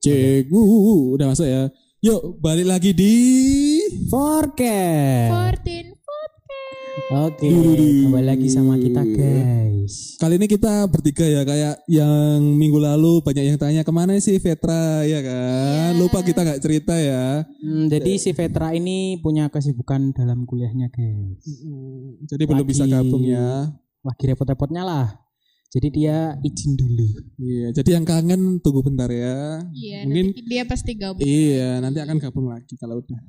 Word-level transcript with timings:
Cegu 0.00 0.64
udah 1.14 1.28
masuk 1.32 1.44
ya. 1.44 1.68
Yuk 2.00 2.40
balik 2.40 2.64
lagi 2.64 2.96
di 2.96 3.14
Forecast. 4.08 5.60
14 5.60 5.92
Oke, 7.10 7.48
kembali 8.06 8.26
lagi 8.26 8.48
sama 8.48 8.78
kita 8.78 9.02
guys. 9.02 10.14
kali 10.16 10.38
ini 10.38 10.46
kita 10.46 10.86
bertiga 10.86 11.26
ya 11.26 11.42
kayak 11.42 11.82
yang 11.84 12.38
minggu 12.54 12.78
lalu 12.78 13.18
banyak 13.18 13.44
yang 13.46 13.58
tanya 13.58 13.82
ke 13.82 13.90
mana 13.90 14.14
sih 14.16 14.38
Vetra 14.38 15.02
ya 15.04 15.20
kan. 15.20 15.98
Lupa 15.98 16.22
kita 16.22 16.40
nggak 16.40 16.62
cerita 16.62 16.94
ya. 16.94 17.44
Hmm, 17.60 17.90
jadi 17.90 18.16
si 18.16 18.30
Vetra 18.32 18.72
ini 18.72 19.18
punya 19.18 19.50
kesibukan 19.50 20.14
dalam 20.14 20.46
kuliahnya 20.46 20.88
guys. 20.88 21.44
Jadi 22.24 22.42
belum 22.46 22.64
bisa 22.64 22.86
Lagi- 22.86 22.94
gabung 22.94 23.24
ya. 23.26 23.68
Lagi 24.00 24.24
repot-repotnya 24.30 24.82
lah. 24.82 25.06
Jadi 25.70 25.88
dia 25.94 26.34
izin 26.42 26.74
dulu. 26.74 27.06
Iya, 27.38 27.70
jadi 27.70 27.90
yang 27.94 28.04
kangen 28.04 28.58
tunggu 28.58 28.82
bentar 28.82 29.06
ya. 29.06 29.62
Iya, 29.70 30.02
Mungkin 30.02 30.34
nanti 30.34 30.42
dia 30.42 30.62
pasti 30.66 30.92
gabung. 30.98 31.22
iya 31.22 31.78
nanti 31.78 32.02
akan 32.02 32.18
gabung 32.18 32.50
lagi 32.50 32.74
kalau 32.74 32.98
udah 32.98 33.20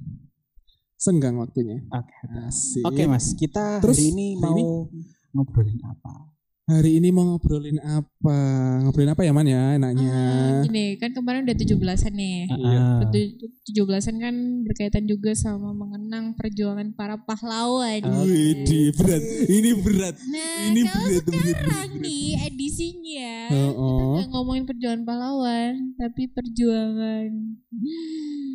senggang 0.97 1.37
waktunya. 1.37 1.85
Oke. 1.93 2.15
Asik. 2.49 2.81
Oke 2.81 3.03
mas, 3.05 3.37
kita 3.37 3.77
Terus 3.81 3.97
hari 4.01 4.09
ini 4.09 4.25
hari 4.41 4.41
mau 4.41 4.89
ini? 4.89 5.01
ngobrolin 5.31 5.79
apa? 5.85 6.33
Hari 6.71 7.03
ini 7.03 7.11
mau 7.11 7.27
ngobrolin 7.27 7.83
apa? 7.83 8.37
Ngobrolin 8.79 9.11
apa 9.11 9.27
ya 9.27 9.35
man 9.35 9.43
ya 9.43 9.75
enaknya? 9.75 10.07
Ah, 10.07 10.63
gini, 10.63 10.95
kan 10.95 11.11
kemarin 11.11 11.43
udah 11.43 11.51
17-an 11.51 12.13
nih. 12.15 12.47
Ah, 12.47 13.03
Tujuh 13.11 13.83
17-an 13.83 14.15
kan 14.15 14.35
berkaitan 14.63 15.03
juga 15.03 15.35
sama 15.35 15.75
mengenang 15.75 16.31
perjuangan 16.31 16.95
para 16.95 17.19
pahlawan. 17.19 17.99
Wih, 18.23 18.63
di 18.63 18.87
berat. 18.95 19.19
Ini 19.51 19.71
berat. 19.83 20.15
Nah, 20.23 20.55
Ini 20.71 20.81
kalau 20.87 21.07
berat, 21.11 21.25
berat, 21.27 21.43
sekarang 21.43 21.89
berat. 21.91 22.03
nih 22.07 22.25
edisinya 22.47 23.35
Oh, 23.51 23.67
kita 23.67 23.75
oh. 23.75 24.07
nggak 24.15 24.27
ngomongin 24.31 24.63
perjuangan 24.63 25.03
pahlawan, 25.03 25.71
tapi 25.99 26.23
perjuangan 26.31 27.29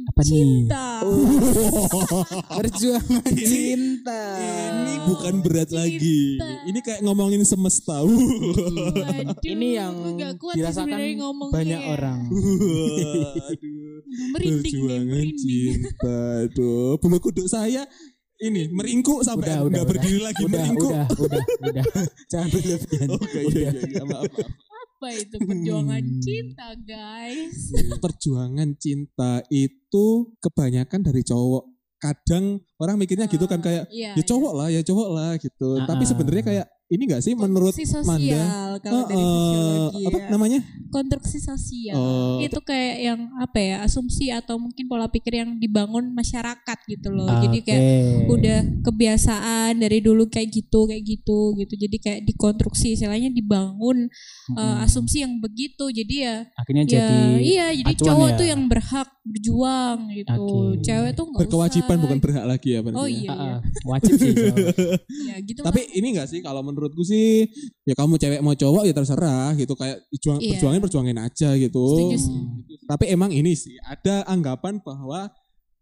Apa 0.07 0.21
nih? 0.23 0.29
cinta. 0.31 0.87
Perjuangan 2.65 3.25
cinta. 3.35 4.23
Ini 4.41 4.95
bukan 5.05 5.35
berat 5.45 5.69
lagi. 5.69 6.41
Ini 6.65 6.79
kayak 6.81 7.05
ngomongin 7.05 7.45
semesta. 7.45 8.06
Waduh, 8.07 9.37
Ini 9.43 9.69
yang 9.75 9.95
kuat 10.39 10.55
sih 10.55 10.63
dirasakan 10.63 10.99
banyak 11.51 11.81
orang. 11.91 12.21
Aduh. 12.31 13.99
Merinding 14.33 14.63
Perjuangan 14.63 15.29
cinta. 15.35 16.19
Aduh, 16.47 16.95
bulu 16.97 17.19
kuduk 17.19 17.47
saya 17.51 17.83
ini 18.37 18.69
meringkuk 18.69 19.25
sampai 19.25 19.49
Udah, 19.49 19.59
udah, 19.65 19.71
nggak 19.73 19.85
udah. 19.85 19.91
berdiri 19.97 20.21
lagi 20.21 20.43
Udah, 20.45 20.53
meringkuk. 20.53 20.93
udah, 20.93 21.07
udah, 21.17 21.43
udah. 21.73 21.85
Jangan 22.31 22.49
berlebihan. 22.53 23.09
Oke, 23.17 23.41
iya, 23.49 23.71
iya, 23.73 23.83
iya, 23.89 24.03
maaf, 24.05 24.29
maaf. 24.29 24.51
Apa 24.97 25.09
itu 25.13 25.37
perjuangan 25.41 26.03
Hmm. 26.05 26.21
cinta, 26.25 26.67
guys? 26.81 27.57
Perjuangan 28.01 28.69
cinta 28.77 29.33
itu 29.49 30.07
kebanyakan 30.41 31.01
dari 31.05 31.21
cowok. 31.21 31.65
Kadang 31.97 32.61
orang 32.77 32.97
mikirnya 33.01 33.25
gitu 33.25 33.49
kan 33.49 33.61
kayak 33.61 33.89
Iya, 33.89 34.13
ya 34.17 34.23
cowok 34.25 34.53
lah, 34.53 34.69
ya 34.69 34.81
cowok 34.85 35.09
lah 35.17 35.31
gitu. 35.41 35.69
Ah, 35.81 35.89
Tapi 35.89 36.05
ah. 36.05 36.09
sebenarnya 36.09 36.45
kayak 36.45 36.67
ini 36.87 37.03
gak 37.05 37.19
sih 37.19 37.35
menurut 37.35 37.75
konstruksi 37.75 37.83
sosial 37.85 38.47
Manda? 38.71 38.79
kalau 38.79 39.03
dari 39.05 39.17
Eh, 39.17 39.27
eh, 39.27 39.27
sosiologi 39.27 40.05
apa 40.07 40.17
ya. 40.17 40.27
namanya? 40.31 40.61
konstruksi 40.87 41.39
sosial 41.39 41.97
Oh, 41.97 42.39
itu 42.39 42.59
kayak 42.61 42.97
yang 43.03 43.21
apa 43.37 43.59
ya 43.59 43.77
asumsi 43.83 44.31
atau 44.31 44.55
mungkin 44.57 44.87
pola 44.87 45.07
pikir 45.07 45.35
yang 45.37 45.59
dibangun 45.59 46.13
masyarakat 46.13 46.79
gitu 46.87 47.09
loh 47.11 47.27
jadi 47.43 47.59
kayak 47.61 47.83
udah 48.29 48.59
kebiasaan 48.83 49.77
dari 49.77 49.99
dulu 49.99 50.27
kayak 50.27 50.47
gitu 50.49 50.87
kayak 50.87 51.03
gitu 51.03 51.55
gitu 51.55 51.75
jadi 51.77 51.97
kayak 51.99 52.21
dikonstruksi 52.25 52.95
istilahnya 52.95 53.29
dibangun 53.29 54.07
eh, 54.49 54.55
Mm-mm. 54.57 54.85
asumsi 54.85 55.21
yang 55.21 55.39
begitu 55.39 55.91
jadi 55.91 56.15
ya 56.17 56.35
akhirnya 56.55 56.85
ya 56.85 56.91
jadi 56.95 57.17
iya 57.43 57.67
jadi 57.75 57.93
cowok 57.99 58.29
ya? 58.29 58.37
tuh 58.37 58.47
yang 58.47 58.63
berhak 58.67 59.09
berjuang 59.27 59.99
gitu 60.15 60.39
Oke. 60.39 60.87
cewek 60.87 61.13
tuh 61.13 61.25
nggak 61.27 61.41
berkewajiban 61.43 61.91
usah. 61.93 62.03
bukan 62.07 62.19
berhak 62.23 62.45
lagi 62.47 62.69
ya 62.71 62.81
berarti. 62.81 62.97
oh 62.97 63.09
ya? 63.11 63.19
iya, 63.19 63.35
iya. 63.35 63.57
wajib 63.85 64.13
sih. 64.15 64.31
cowok. 64.39 64.67
ya 65.27 65.37
gitu 65.43 65.61
Tapi 65.61 65.81
lah. 65.83 65.97
ini 65.99 66.07
gak 66.15 66.29
sih 66.31 66.41
kalau 66.41 66.63
menurutku 66.77 67.01
sih 67.01 67.49
ya 67.83 67.97
kamu 67.97 68.21
cewek 68.21 68.41
mau 68.45 68.53
cowok 68.53 68.85
ya 68.85 68.93
terserah 68.93 69.57
gitu 69.57 69.73
kayak 69.73 70.05
juang, 70.21 70.37
Iya. 70.37 70.51
perjuangin 70.55 70.81
perjuangin 70.85 71.19
aja 71.19 71.49
gitu. 71.57 71.85
Setuju 71.89 72.19
sih. 72.21 72.37
Tapi 72.85 73.05
emang 73.09 73.33
ini 73.33 73.57
sih 73.57 73.73
ada 73.81 74.29
anggapan 74.29 74.77
bahwa 74.85 75.33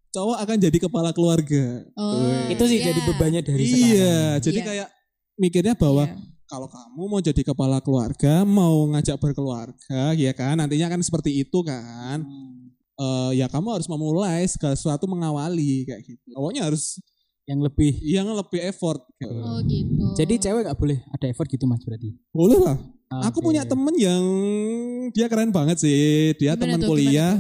cowok 0.08 0.38
akan 0.38 0.56
jadi 0.62 0.78
kepala 0.78 1.10
keluarga. 1.10 1.82
Oh, 1.98 2.22
Tuh. 2.22 2.54
Itu 2.54 2.64
sih 2.70 2.78
iya. 2.78 2.94
jadi 2.94 3.00
bebannya 3.02 3.40
dari 3.42 3.62
Iya, 3.66 3.74
sekarang. 3.74 4.42
jadi 4.46 4.58
Iya. 4.62 4.66
kayak 4.70 4.88
mikirnya 5.34 5.74
bahwa 5.74 6.04
Iya. 6.06 6.16
kalau 6.46 6.68
kamu 6.70 7.02
mau 7.10 7.18
jadi 7.18 7.42
kepala 7.42 7.78
keluarga, 7.82 8.46
mau 8.46 8.86
ngajak 8.94 9.18
berkeluarga, 9.18 10.14
ya 10.14 10.30
kan 10.30 10.54
nantinya 10.54 10.86
kan 10.86 11.02
seperti 11.02 11.42
itu 11.42 11.58
kan. 11.66 12.22
Eh, 12.94 13.30
ya 13.42 13.50
kamu 13.50 13.74
harus 13.74 13.90
memulai 13.90 14.46
segala 14.46 14.78
sesuatu 14.78 15.10
mengawali 15.10 15.82
kayak 15.82 16.06
gitu. 16.06 16.30
Pokoknya 16.30 16.70
harus 16.70 17.02
yang 17.44 17.60
lebih. 17.60 17.92
yang 18.00 18.26
lebih 18.28 18.60
effort. 18.64 19.00
gitu. 19.16 19.32
oh 19.34 19.60
gitu 19.62 20.04
Jadi 20.16 20.34
cewek 20.38 20.62
nggak 20.64 20.78
boleh 20.78 20.98
ada 21.10 21.26
effort 21.28 21.48
gitu 21.48 21.64
mas 21.64 21.84
berarti. 21.84 22.12
Boleh 22.30 22.58
lah. 22.58 22.76
Aku 23.30 23.38
Oke. 23.38 23.52
punya 23.52 23.62
temen 23.62 23.94
yang 23.94 24.24
dia 25.12 25.28
keren 25.28 25.52
banget 25.52 25.78
sih. 25.78 26.34
Dia 26.34 26.56
Gimana 26.56 26.74
teman 26.74 26.78
tuh, 26.82 26.88
kuliah. 26.90 27.36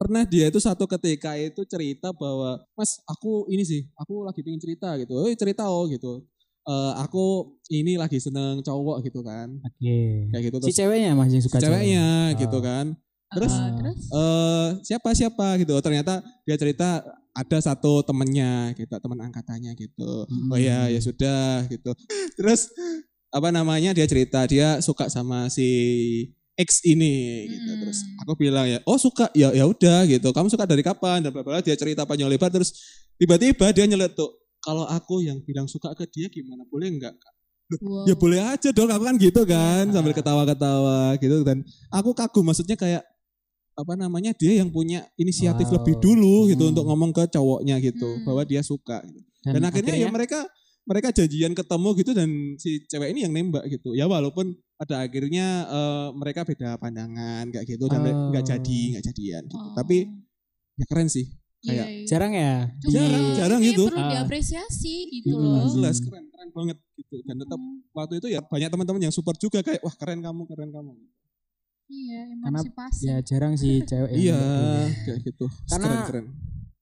Pernah 0.00 0.24
dia 0.24 0.48
itu 0.48 0.56
satu 0.56 0.88
ketika 0.88 1.36
itu 1.36 1.60
cerita 1.68 2.08
bahwa, 2.16 2.56
Mas, 2.72 2.96
aku 3.04 3.44
ini 3.46 3.60
sih, 3.60 3.84
aku 3.94 4.24
lagi 4.24 4.40
pengen 4.40 4.56
cerita 4.56 4.96
gitu. 4.96 5.12
Oh 5.12 5.28
cerita 5.36 5.68
oh 5.68 5.84
gitu. 5.84 6.24
Eh, 6.60 6.92
aku 6.96 7.56
ini 7.68 8.00
lagi 8.00 8.16
seneng 8.16 8.64
cowok 8.64 9.04
gitu 9.04 9.20
kan. 9.20 9.60
Oke. 9.60 10.30
Kayak 10.32 10.42
gitu 10.48 10.56
Si 10.56 10.62
terus 10.62 10.76
ceweknya 10.78 11.12
mas 11.12 11.28
yang 11.28 11.44
suka 11.44 11.58
cewek. 11.58 11.68
ceweknya 11.68 12.06
gitu 12.38 12.56
Oh. 12.56 12.64
kan. 12.64 12.86
Terus 13.30 13.52
Ah, 13.52 13.70
terus 13.76 13.98
eh 14.08 14.68
siapa 14.84 15.08
siapa 15.12 15.46
gitu. 15.58 15.72
Oh, 15.72 15.84
ternyata 15.84 16.18
dia 16.42 16.56
cerita 16.56 17.04
ada 17.30 17.58
satu 17.62 18.02
temennya 18.02 18.74
gitu, 18.74 18.90
teman 18.90 19.20
angkatannya 19.30 19.72
gitu. 19.78 20.26
Hmm. 20.26 20.50
Oh 20.50 20.58
ya, 20.58 20.90
ya 20.90 21.00
sudah 21.00 21.66
gitu. 21.70 21.94
Terus 22.34 22.70
apa 23.30 23.54
namanya 23.54 23.94
dia 23.94 24.06
cerita 24.10 24.42
dia 24.50 24.82
suka 24.82 25.06
sama 25.06 25.46
si 25.46 25.66
X 26.58 26.82
ini 26.84 27.46
gitu. 27.48 27.70
Hmm. 27.70 27.80
Terus 27.86 27.98
aku 28.20 28.32
bilang 28.36 28.66
ya, 28.66 28.78
oh 28.84 28.98
suka 28.98 29.30
ya 29.32 29.54
ya 29.54 29.64
udah 29.64 30.04
gitu. 30.10 30.34
Kamu 30.34 30.50
suka 30.50 30.66
dari 30.66 30.82
kapan? 30.82 31.22
Dan 31.22 31.30
bla 31.30 31.62
dia 31.62 31.78
cerita 31.78 32.02
panjang 32.04 32.28
lebar 32.28 32.50
terus 32.50 32.74
tiba-tiba 33.16 33.70
dia 33.70 33.86
nyeletuk. 33.86 34.30
Kalau 34.60 34.84
aku 34.84 35.24
yang 35.24 35.40
bilang 35.40 35.64
suka 35.64 35.96
ke 35.96 36.04
dia 36.10 36.28
gimana? 36.28 36.68
Boleh 36.68 36.92
enggak? 36.92 37.16
wow. 37.78 38.04
Ya 38.04 38.14
boleh 38.18 38.40
aja 38.42 38.68
dong, 38.74 38.90
aku 38.90 39.04
kan 39.06 39.16
gitu 39.16 39.42
kan, 39.46 39.86
Iya. 39.86 39.94
sambil 39.94 40.12
ketawa-ketawa 40.12 41.14
gitu 41.22 41.46
dan 41.46 41.62
aku 41.94 42.10
kagum 42.18 42.42
maksudnya 42.42 42.74
kayak 42.74 43.06
apa 43.80 43.96
namanya 43.96 44.30
dia 44.32 44.60
yang 44.60 44.68
punya 44.68 45.08
inisiatif 45.16 45.66
Wow. 45.66 45.80
lebih 45.80 45.94
dulu 45.98 46.34
gitu 46.46 46.64
Hmm. 46.64 46.72
untuk 46.72 46.84
ngomong 46.86 47.10
ke 47.10 47.24
cowoknya 47.28 47.80
gitu 47.80 48.06
Hmm. 48.06 48.24
bahwa 48.24 48.42
dia 48.44 48.60
suka 48.60 49.00
gitu. 49.04 49.24
Dan, 49.40 49.64
akhirnya, 49.64 49.96
ya 49.96 50.06
mereka 50.06 50.44
mereka 50.84 51.08
janjian 51.12 51.52
ketemu 51.52 51.88
gitu 51.96 52.10
dan 52.12 52.28
si 52.56 52.82
cewek 52.84 53.14
ini 53.14 53.24
yang 53.24 53.32
nembak 53.32 53.64
gitu. 53.66 53.94
Ya 53.94 54.04
walaupun 54.04 54.52
pada 54.74 55.00
akhirnya 55.00 55.46
eh, 55.64 56.08
mereka 56.12 56.44
beda 56.44 56.76
pandangan 56.76 57.48
kayak 57.48 57.66
gitu 57.68 57.84
dan 57.86 58.00
Oh. 58.04 58.28
nggak 58.32 58.44
jadi 58.44 58.80
nggak 58.92 59.04
jadian 59.08 59.42
gitu. 59.48 59.56
Oh. 59.56 59.72
Tapi 59.72 60.08
ya 60.76 60.84
keren 60.84 61.08
sih. 61.08 61.26
Iya, 61.60 61.68
kayak 61.76 61.88
iya. 61.92 62.04
jarang 62.08 62.32
ya. 62.32 62.52
Cuma 62.80 62.90
Jarang, 62.90 63.20
ini 63.20 63.30
jarang 63.36 63.60
kayak 63.60 63.70
gitu. 63.70 63.82
perlu 63.86 64.00
Ah. 64.00 64.10
diapresiasi 64.10 64.94
gitu 65.12 65.34
Hmm. 65.36 65.44
loh. 65.44 65.68
Jelas 65.68 65.96
keren, 66.00 66.24
keren 66.32 66.48
banget 66.50 66.76
gitu. 66.96 67.16
Dan 67.22 67.36
tetap 67.36 67.60
Hmm. 67.60 67.76
waktu 67.92 68.14
itu 68.16 68.28
ya 68.28 68.40
banyak 68.40 68.68
teman-teman 68.68 69.00
yang 69.04 69.12
support 69.12 69.36
juga 69.36 69.60
kayak 69.60 69.80
wah 69.80 69.92
keren 69.92 70.20
kamu, 70.20 70.42
keren 70.48 70.70
kamu. 70.70 70.92
Iya, 71.90 72.20
Karena 72.30 72.46
emansipasi. 72.54 73.02
Ya 73.02 73.16
jarang 73.20 73.54
sih 73.54 73.82
cewek. 73.82 74.08
yang 74.08 74.22
Iya, 74.22 74.38
kayak 74.38 74.86
gitu. 74.86 75.02
kayak 75.04 75.20
gitu. 75.26 75.46
Karena- 75.66 75.88
keren, 75.90 76.06
keren. 76.06 76.26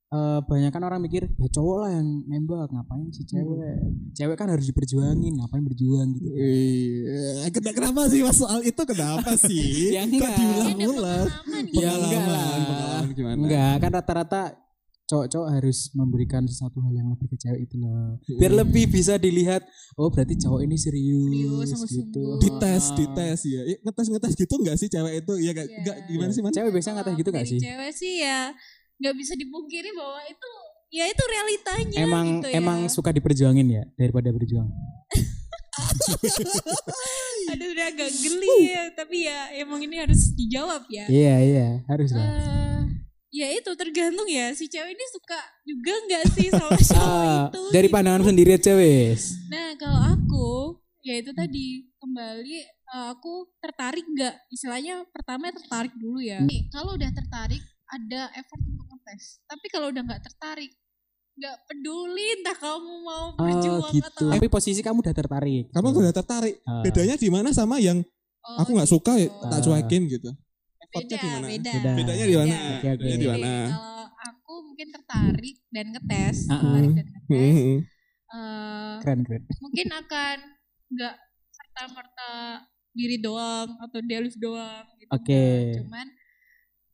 Eh, 0.08 0.40
banyak 0.40 0.72
kan 0.72 0.80
orang 0.82 1.04
mikir 1.04 1.28
ya 1.28 1.48
cowok 1.50 1.76
lah 1.84 1.90
yang 1.92 2.24
nembak 2.24 2.72
ngapain 2.72 3.12
sih 3.12 3.28
cewek 3.28 3.76
cewek 4.14 4.36
kan 4.36 4.48
harus 4.48 4.64
diperjuangin 4.64 5.36
ngapain 5.36 5.60
berjuang 5.60 6.16
gitu 6.16 6.32
Iya, 6.32 7.44
Ken- 7.52 7.76
kenapa 7.76 8.08
sih 8.08 8.24
mas 8.24 8.32
soal 8.34 8.64
itu 8.64 8.82
kenapa 8.88 9.36
sih? 9.36 9.92
Ya 9.92 10.08
Kok 10.08 10.08
enggak. 10.08 10.32
Ada 10.32 10.40
diulang-ulang? 10.40 11.26
Ya 11.76 11.82
ya. 11.84 11.90
enggak 11.92 12.24
lah. 12.24 12.48
pengalaman 12.48 13.12
gimana? 13.12 13.36
enggak 13.36 13.72
kan 13.78 13.90
rata-rata 13.92 14.42
cowok-cowok 15.08 15.48
harus 15.50 15.88
memberikan 15.90 16.44
sesuatu 16.44 16.78
hal 16.78 16.92
yang 16.92 17.08
lebih 17.08 17.26
ke 17.26 17.36
cewek 17.38 17.64
itu 17.64 17.74
loh 17.74 18.20
biar 18.30 18.52
lebih 18.54 18.84
bisa 18.86 19.16
dilihat 19.16 19.64
oh 19.94 20.06
berarti 20.06 20.36
cowok 20.36 20.60
ini 20.62 20.76
serius, 20.76 21.24
Serius, 21.24 21.68
sungguh-sungguh. 21.72 22.04
gitu 22.04 22.24
Dites, 22.38 22.84
Ah. 22.84 22.94
dites 22.94 23.40
ya. 23.42 23.60
Eh, 23.64 23.78
Ngetes, 23.80 24.06
ngetes 24.06 24.32
gitu 24.34 24.54
enggak 24.54 24.76
sih 24.76 24.86
cewek 24.86 25.14
itu? 25.18 25.32
Iya, 25.34 25.52
kayak 25.52 25.66
Iya. 25.66 25.78
enggak 25.78 25.96
gimana 26.06 26.30
sih 26.30 26.40
man? 26.40 26.52
cewek 26.52 26.70
biasanya 26.70 26.94
ngatain 26.98 27.16
gitu 27.16 27.30
gak 27.30 27.40
Dari 27.40 27.50
sih 27.50 27.58
Cewek 27.58 27.90
sih 27.92 28.14
ya 28.20 28.40
nggak 28.98 29.14
bisa 29.14 29.32
dipungkiri 29.32 29.90
bahwa 29.92 30.20
itu 30.24 30.50
ya 30.90 31.04
itu 31.04 31.24
realitanya 31.24 31.98
emang 31.98 32.26
gitu 32.36 32.48
ya. 32.48 32.58
emang 32.58 32.78
suka 32.88 33.08
diperjuangin 33.08 33.68
ya 33.70 33.82
daripada 33.94 34.28
berjuang 34.28 34.68
Aduh 37.48 37.68
udah 37.70 37.86
agak 37.88 38.10
geli 38.12 38.56
ya, 38.68 38.84
tapi 38.92 39.24
ya 39.24 39.38
emang 39.56 39.80
ini 39.80 39.96
harus 39.96 40.32
dijawab 40.32 40.84
ya. 40.88 41.06
iya 41.06 41.34
iya 41.40 41.68
harus 41.86 42.10
lah 42.10 42.26
Eh, 42.26 42.77
ya 43.28 43.48
itu 43.50 43.70
tergantung 43.74 44.24
ya 44.24 44.50
si 44.52 44.66
cewek 44.66 44.90
ini 44.90 45.04
suka 45.08 45.36
juga 45.62 45.92
nggak 46.02 46.24
sih 46.32 46.48
sama 46.54 46.72
cowok 46.72 46.96
Ah, 46.98 47.40
itu. 47.46 47.62
dari 47.70 47.86
gitu. 47.86 47.94
pandangan 47.94 48.22
sendiri 48.24 48.50
wes 48.56 49.22
Nah 49.46 49.76
kalau 49.76 50.00
aku 50.08 50.48
ya 51.00 51.14
itu 51.16 51.30
tadi 51.30 51.66
kembali 51.96 52.56
eh, 52.58 53.08
aku 53.10 53.32
tertarik 53.58 54.04
nggak 54.04 54.34
istilahnya 54.48 55.04
pertama 55.08 55.48
tertarik 55.50 55.92
dulu 55.94 56.18
ya 56.18 56.40
Nih, 56.40 56.68
kalau 56.68 56.94
udah 56.94 57.10
tertarik 57.10 57.60
ada 57.86 58.28
effort 58.34 58.60
untuk 58.60 58.86
ngetes 58.86 59.40
tapi 59.44 59.66
kalau 59.68 59.88
udah 59.88 60.02
nggak 60.02 60.22
tertarik 60.22 60.72
nggak 61.34 61.56
peduli 61.64 62.26
entah 62.34 62.56
kamu 62.56 62.92
mau 63.00 63.26
Oh 63.30 63.44
berjuang 63.46 63.94
gitu. 63.94 64.10
atau 64.10 64.26
Tapi 64.28 64.46
posisi 64.48 64.80
kamu 64.82 64.98
udah 65.00 65.14
tertarik. 65.14 65.64
Kamu 65.70 65.86
udah 65.94 66.10
tertarik. 66.12 66.58
Ah. 66.66 66.82
Bedanya 66.82 67.14
di 67.14 67.30
mana 67.30 67.54
sama 67.54 67.78
yang 67.78 68.02
Oh, 68.42 68.58
aku 68.58 68.74
nggak 68.74 68.88
suka 68.88 69.12
ya 69.14 69.28
gitu. 69.28 69.46
tak 69.46 69.60
cuekin 69.62 70.02
gitu. 70.08 70.30
Beda 70.88 70.96
Effortnya 71.04 71.18
di 71.18 71.28
mana? 71.28 71.46
beda 71.46 71.72
Beda. 71.74 71.90
Bedanya 71.94 72.24
di 72.24 72.36
mana? 72.36 72.48
Beda. 72.48 72.68
Oke, 72.70 72.86
oke. 72.86 72.96
Bedanya 72.98 73.12
di 73.12 73.20
Jadi, 73.20 73.28
mana? 73.34 73.52
kalau 73.68 73.96
aku 74.18 74.52
mungkin 74.64 74.88
tertarik 74.90 75.56
dan 75.68 75.86
ngetes 75.90 76.36
Ah, 76.40 76.52
ah. 76.52 76.58
tertarik 76.58 76.92
dan 76.94 77.06
ngetes 77.08 77.26
Hmm. 77.28 77.76
eh, 78.28 78.94
Keren 78.98 79.20
keren. 79.22 79.42
mungkin 79.58 79.86
akan 79.90 80.36
nggak 80.88 81.14
serta 81.50 81.82
merta 81.90 82.30
diri 82.90 83.16
doang 83.18 83.68
atau 83.78 83.98
Delif 84.00 84.34
doang 84.36 84.84
gitu 84.96 85.10
Oke. 85.10 85.28
nggak. 85.28 85.76
cuman 85.78 86.06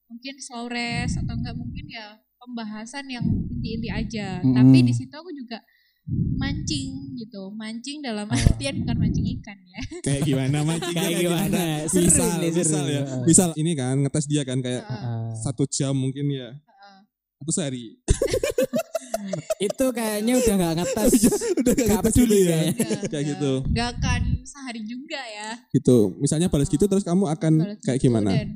mungkin 0.06 0.34
slow 0.36 0.66
rest 0.66 1.16
atau 1.16 1.32
enggak 1.32 1.54
mungkin 1.54 1.86
ya 1.88 2.06
pembahasan 2.36 3.06
yang 3.08 3.24
inti-inti 3.24 3.88
aja 3.88 4.38
Mm-mm. 4.38 4.52
tapi 4.52 4.78
di 4.82 4.92
situ 4.92 5.10
aku 5.10 5.32
juga 5.32 5.62
mancing 6.06 6.92
gitu 7.14 7.48
mancing 7.50 7.98
dalam 7.98 8.26
artian 8.26 8.76
bukan 8.78 8.96
mancing 8.98 9.24
ikan 9.34 9.56
ya 9.64 9.80
Kayak 10.04 10.22
gimana 10.22 10.56
mancingnya 10.60 11.00
Kayak 11.02 11.20
gimana? 11.22 11.62
Seru 11.86 12.04
Misal, 12.04 12.28
nih, 12.34 12.50
seru. 12.50 12.60
misal 12.60 12.84
ya. 12.86 13.02
Misal 13.24 13.48
ini 13.54 13.72
kan 13.72 13.96
ngetes 13.98 14.26
dia 14.26 14.42
kan 14.42 14.58
kayak 14.58 14.84
Ah. 14.84 15.32
satu 15.34 15.64
jam 15.66 15.92
mungkin 15.92 16.28
ya. 16.28 16.52
Heeh. 16.52 16.98
Atau 17.38 17.52
sehari. 17.52 17.96
Itu 19.58 19.86
kayaknya 19.90 20.36
udah 20.36 20.54
gak 20.54 20.74
ngetes. 20.76 21.12
Udah 21.58 21.72
gak 21.72 21.78
Gak 21.78 21.88
ngetes 21.96 22.12
peduli 22.12 22.28
dulu 22.28 22.36
ya. 22.44 22.60
Nggak- 22.60 22.74
Kayak 22.76 23.00
nggak- 23.08 23.24
gitu. 23.30 23.52
nggak 23.66 23.88
akan 23.94 24.22
sehari 24.44 24.80
juga 24.84 25.20
ya 25.22 25.50
Gitu. 25.70 25.96
Misalnya 26.18 26.48
balas 26.48 26.68
gitu 26.68 26.84
terus 26.84 27.00
kamu 27.02 27.24
akan 27.30 27.52
Balas 27.64 27.80
kayak 27.80 27.98
gitu. 27.98 28.06
gimana? 28.06 28.30
dan 28.30 28.48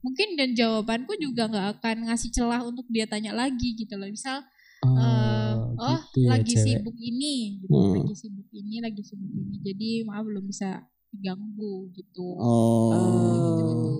mungkin 0.00 0.28
dan 0.34 0.50
jawabanku 0.52 1.12
juga 1.16 1.42
nggak 1.46 1.66
akan 1.78 1.96
ngasih 2.06 2.30
celah 2.30 2.60
untuk 2.60 2.84
dia 2.88 3.04
tanya 3.04 3.32
lagi 3.32 3.72
gitu 3.74 3.94
loh 3.94 4.04
misal 4.06 4.44
eh, 4.82 5.23
oh 5.76 5.98
gitu 6.04 6.18
ya, 6.20 6.28
lagi 6.30 6.52
cewek. 6.52 6.66
sibuk 6.76 6.96
ini 6.96 7.34
gitu 7.58 7.70
Hmm. 7.70 7.94
lagi 7.96 8.14
sibuk 8.14 8.48
ini 8.50 8.76
lagi 8.78 9.02
sibuk 9.02 9.30
ini 9.30 9.56
jadi 9.60 9.90
maaf 10.04 10.22
belum 10.22 10.44
bisa 10.44 10.68
diganggu 11.08 11.74
gitu 11.90 12.26
Oh. 12.36 12.90
gitu-gitu. 12.90 13.90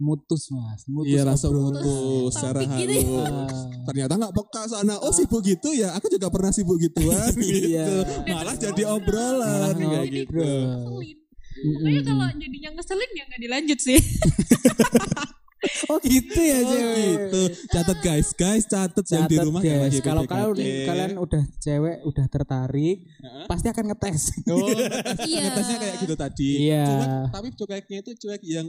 Mutus 0.00 0.48
mas. 0.48 0.80
Mutus 0.86 1.12
Iya 1.12 1.22
langsung 1.22 1.52
putus 1.52 2.32
secara 2.32 2.64
gitu 2.64 2.88
ya. 2.88 3.04
halus. 3.04 3.52
Ah. 3.52 3.84
Ternyata 3.84 4.12
nggak 4.16 4.32
peka 4.32 4.62
sana. 4.66 4.96
Oh 4.96 5.12
sibuk 5.12 5.42
gitu 5.42 5.70
ya. 5.70 5.92
Aku 5.92 6.08
juga 6.08 6.26
pernah 6.26 6.48
sibuk 6.48 6.80
gituan 6.80 7.28
gitu. 7.36 7.68
Iya. 7.68 7.86
Malah 8.26 8.56
jadi 8.56 8.82
obrolan 8.88 9.76
Malah 9.76 10.00
kayak 10.00 10.08
gitu. 10.08 10.40
ngeselin 10.40 11.18
pokoknya 11.60 12.00
kalau 12.02 12.26
jadinya 12.32 12.70
ngeselin 12.72 13.10
ya 13.12 13.24
nggak 13.26 13.40
dilanjut 13.42 13.78
sih 13.78 14.00
Oh 15.86 15.96
gitu 15.98 16.36
ya 16.36 16.58
Oh 16.58 16.68
cewek. 16.68 16.98
gitu. 17.00 17.42
Catat 17.68 17.98
guys, 18.00 18.28
guys 18.34 18.64
catat 18.64 19.04
yang 19.06 19.24
di 19.24 19.36
rumah 19.38 19.60
guys. 19.60 19.80
lagi 19.86 19.98
Kalau 20.00 20.22
kalian 20.22 20.52
kalian 20.84 21.12
udah 21.16 21.42
cewek 21.56 21.96
udah 22.02 22.26
tertarik, 22.26 22.98
Heeh. 23.06 23.44
pasti 23.46 23.66
akan 23.66 23.84
ngetes. 23.88 24.22
Oh, 24.46 24.68
Iya. 25.24 25.40
ngetesnya 25.46 25.76
kayak 25.78 25.96
gitu 25.98 26.14
tadi. 26.14 26.50
Iya. 26.66 26.84
Cuma 26.84 27.06
tapi 27.30 27.48
cueknya 27.54 27.98
itu 27.98 28.12
cuek 28.18 28.42
yang 28.42 28.66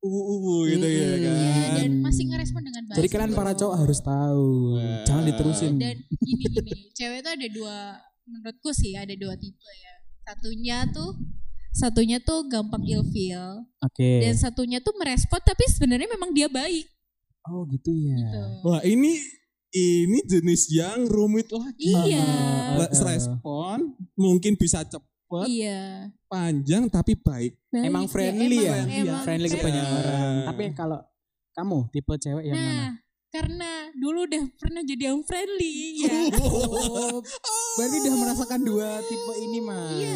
uwu-uwu 0.00 0.56
gitu 0.66 0.86
ya 0.86 1.04
Mm. 1.06 1.16
kan. 1.18 1.34
Iya, 1.34 1.64
dan 1.76 1.90
masih 2.00 2.24
ngerespon 2.26 2.62
dengan 2.62 2.82
baik 2.82 2.96
Jadi 2.96 3.08
kalian 3.08 3.32
para 3.32 3.52
gitu. 3.52 3.60
cowok 3.62 3.76
harus 3.78 4.00
tahu, 4.00 4.48
Wah. 4.74 5.04
jangan 5.04 5.24
diterusin. 5.24 5.72
dan 5.76 5.96
gini 6.18 6.44
gini 6.46 6.72
cewek 6.90 7.18
tuh 7.20 7.32
ada 7.32 7.48
dua 7.48 7.76
menurutku 8.22 8.70
sih 8.70 8.94
ada 8.94 9.12
dua 9.12 9.34
tipe 9.34 9.58
ya 9.58 9.94
satunya 10.22 10.86
tuh 10.88 11.16
satunya 11.72 12.18
tuh 12.18 12.44
gampang 12.44 12.82
ilfeel 12.82 13.62
Oke. 13.80 14.20
dan 14.20 14.34
satunya 14.34 14.78
tuh 14.78 14.94
merespon 14.94 15.38
tapi 15.40 15.64
sebenarnya 15.66 16.08
memang 16.08 16.30
dia 16.30 16.46
baik 16.46 16.86
Oh 17.42 17.64
gitu 17.66 17.88
ya. 17.88 18.14
gitu. 18.14 18.42
Wah, 18.62 18.84
ini 18.84 19.16
ini 19.70 20.18
jenis 20.22 20.68
yang 20.68 21.08
rumit 21.08 21.48
lagi. 21.48 21.88
Iya. 21.88 22.26
Let's 22.76 23.00
respon 23.00 23.96
mungkin 24.12 24.54
bisa 24.54 24.84
cepet, 24.84 25.46
Iya. 25.48 26.12
panjang 26.26 26.84
tapi 26.86 27.16
baik. 27.16 27.56
Baik. 27.66 27.84
Emang 27.86 28.04
friendly 28.06 28.60
ya, 28.60 28.84
emang- 28.84 28.92
emang 28.92 29.20
friendly 29.24 29.48
ke 29.48 29.56
banyak 29.56 29.72
friendly. 29.80 30.00
orang. 30.04 30.34
Tapi 30.52 30.64
kalau 30.76 31.00
kamu 31.50 31.78
tipe 31.88 32.14
cewek 32.18 32.44
yang 32.44 32.54
mana? 32.54 32.68
Nah, 32.68 32.90
karena 33.30 33.70
dulu 33.94 34.18
udah 34.26 34.42
pernah 34.58 34.82
jadi 34.82 35.02
yang 35.08 35.22
friendly 35.22 35.72
ya. 36.02 36.12
Oh, 36.44 37.22
berarti 37.78 37.96
udah 38.00 38.14
merasakan 38.18 38.60
dua 38.60 39.00
tipe 39.02 39.32
ini 39.40 39.58
mas. 39.62 39.96
Iya, 39.96 40.12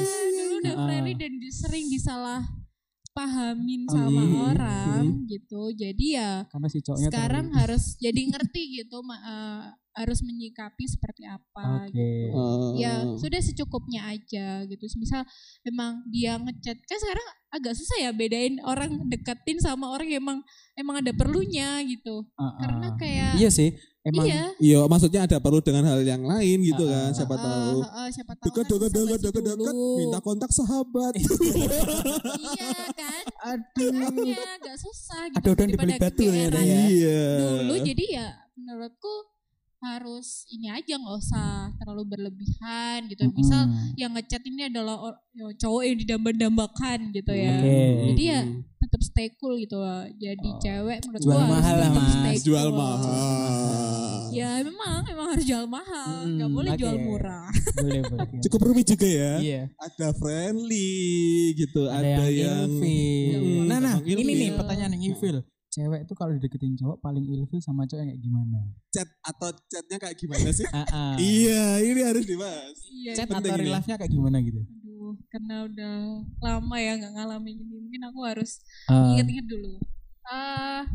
udah 0.64 0.74
Ah. 0.74 0.84
friendly 0.88 1.14
dan 1.14 1.32
sering 1.46 1.86
disalah 1.86 2.40
pahamin 3.10 3.86
sama 3.86 4.22
Hmm, 4.22 4.34
orang 4.48 5.04
gitu. 5.24 5.70
Jadi 5.70 6.18
ya 6.18 6.48
Karena 6.48 6.66
si 6.66 6.80
cowoknya 6.80 7.08
sekarang 7.08 7.46
terlalu- 7.46 7.58
harus 7.62 7.84
jadi 7.96 8.20
ngerti 8.26 8.62
gitu 8.74 8.96
ma- 9.00 9.22
eh, 9.22 9.62
harus 9.94 10.18
menyikapi 10.20 10.84
seperti 10.84 11.22
apa 11.22 11.86
Oke. 11.86 11.94
gitu. 11.94 12.34
Oh. 12.34 12.74
Ya 12.74 13.06
sudah 13.14 13.38
secukupnya 13.38 14.10
aja 14.10 14.66
gitu. 14.66 14.82
Misal 14.98 15.22
emang 15.62 16.02
dia 16.08 16.34
ngechat 16.34 16.74
kan 16.80 16.98
sekarang 16.98 17.22
agak 17.48 17.78
susah 17.78 17.96
ya 18.00 18.10
bedain 18.10 18.58
orang 18.60 19.06
deketin 19.06 19.62
sama 19.62 19.86
orang 19.86 20.10
yang 20.10 20.18
emang 20.18 20.38
emang 20.74 20.96
ada 20.98 21.14
perlunya 21.14 21.78
gitu. 21.86 22.26
Ah, 22.34 22.42
ah. 22.42 22.52
Karena 22.58 22.88
kayak 22.98 23.32
Iya 23.38 23.46
sih, 23.48 23.78
emang 24.04 24.26
iya. 24.26 24.44
Iya, 24.56 24.78
maksudnya 24.84 25.20
ada 25.22 25.36
perlu 25.38 25.58
dengan 25.58 25.84
hal 25.84 26.00
yang 26.00 26.20
lain 26.22 26.58
gitu 26.62 26.84
Ah, 26.84 27.08
kan, 27.08 27.10
siapa 27.14 27.34
eh, 27.34 27.40
tahu. 27.40 27.78
eh, 27.80 28.08
siapa 28.10 28.32
tahu 28.34 28.44
Dekat, 28.46 28.64
dekat, 28.66 28.90
dekat, 28.92 29.20
dekat, 29.22 29.42
dekat, 29.56 29.74
minta 29.96 30.18
kontak 30.20 30.50
sahabat. 30.50 31.12
iya 32.46 32.72
kan 32.92 33.22
aduh. 33.46 33.90
makanya 33.90 34.40
agak 34.54 34.76
susah 34.78 35.22
gitu 35.26 35.36
Ada 35.36 35.48
udang 35.50 35.66
di 35.66 35.72
daripada 35.72 35.88
balik 35.90 36.02
batu 36.02 36.22
kegeeran 36.22 36.62
ya. 36.62 36.80
Iya. 36.86 37.22
dulu 37.40 37.74
jadi 37.82 38.04
ya 38.10 38.26
menurutku 38.54 39.14
harus 39.80 40.48
ini 40.48 40.68
aja 40.70 40.96
nggak 40.96 41.16
usah 41.18 41.48
terlalu 41.76 42.02
berlebihan 42.08 43.04
gitu 43.04 43.28
misal 43.30 43.68
Mm-mm. 43.68 43.92
yang 43.94 44.12
ngechat 44.12 44.40
ini 44.42 44.64
adalah 44.64 44.96
ya, 45.30 45.44
cowok 45.54 45.82
yang 45.84 45.96
didamba-dambakan 45.98 47.12
gitu 47.12 47.32
ya 47.32 47.52
Oke. 47.54 47.84
jadi 48.08 48.22
ya 48.24 48.40
tetap 48.80 49.00
stay 49.02 49.28
cool 49.34 49.56
gitu 49.56 49.76
jadi 50.14 50.40
Oh. 50.46 50.56
cewek 50.58 50.98
menurut 51.04 51.20
Jual 51.20 51.36
gua 51.36 51.40
harus 51.42 51.52
mahal 51.54 51.74
lah, 51.74 51.88
tetap 51.90 52.00
Mas. 52.00 52.12
stay 52.14 52.36
jual 52.42 52.64
cool. 52.64 52.78
mahal. 52.78 53.63
Ya 54.34 54.50
memang 54.60 54.98
memang 55.02 55.26
harus 55.30 55.44
jual 55.44 55.64
mahal 55.64 56.26
nggak 56.26 56.44
Hmm, 56.44 56.56
boleh 56.56 56.72
jual 56.74 56.92
oke. 56.92 57.02
murah 57.02 57.48
boleh 57.78 58.00
boleh. 58.04 58.40
Cukup 58.40 58.60
rumit 58.62 58.86
juga 58.86 59.06
ya. 59.06 59.32
Iya. 59.38 59.62
Ada 59.76 60.08
friendly 60.12 60.92
gitu, 61.54 61.86
Ada, 61.86 61.98
ada, 62.00 62.24
yang, 62.26 62.30
yang, 62.30 62.60
ilfil. 62.68 63.40
Hmm, 63.40 63.64
nah, 63.64 63.78
nah, 63.78 63.94
gampang 63.96 64.20
ini 64.20 64.32
nih 64.32 64.50
pertanyaan 64.52 64.92
yang 64.92 65.04
ilfil. 65.10 65.38
Cewek 65.66 66.06
itu 66.06 66.14
kalau 66.14 66.30
dideketin 66.32 66.74
cowok 66.76 66.98
paling 67.00 67.24
ilfil 67.26 67.58
sama 67.58 67.82
cowok 67.82 67.98
yang 67.98 68.10
kayak 68.10 68.22
gimana? 68.22 68.58
chat 68.88 69.08
atau 69.20 69.50
chatnya 69.66 69.96
kayak 69.98 70.16
gimana 70.16 70.48
sih? 70.48 70.66
Ah, 70.70 70.86
ah. 70.86 71.14
iya, 71.16 71.82
ini 71.82 72.00
harus 72.00 72.22
dibahas. 72.22 72.76
iya 72.88 73.12
Chat 73.12 73.26
penting 73.26 73.50
atau 73.52 73.72
life-nya 73.72 73.96
kayak 73.96 74.12
gimana 74.12 74.38
gitu? 74.38 74.62
aduh 74.62 75.12
karena 75.26 75.54
udah 75.64 75.94
lama 76.40 76.76
ya 76.78 76.92
nggak 76.94 77.12
ngalamin 77.12 77.56
ini 77.58 77.74
mungkin 77.76 78.00
aku 78.04 78.20
harus 78.22 78.62
Ah, 78.86 79.12
inget-inget 79.12 79.44
dulu 79.44 79.82
ah 80.24 80.86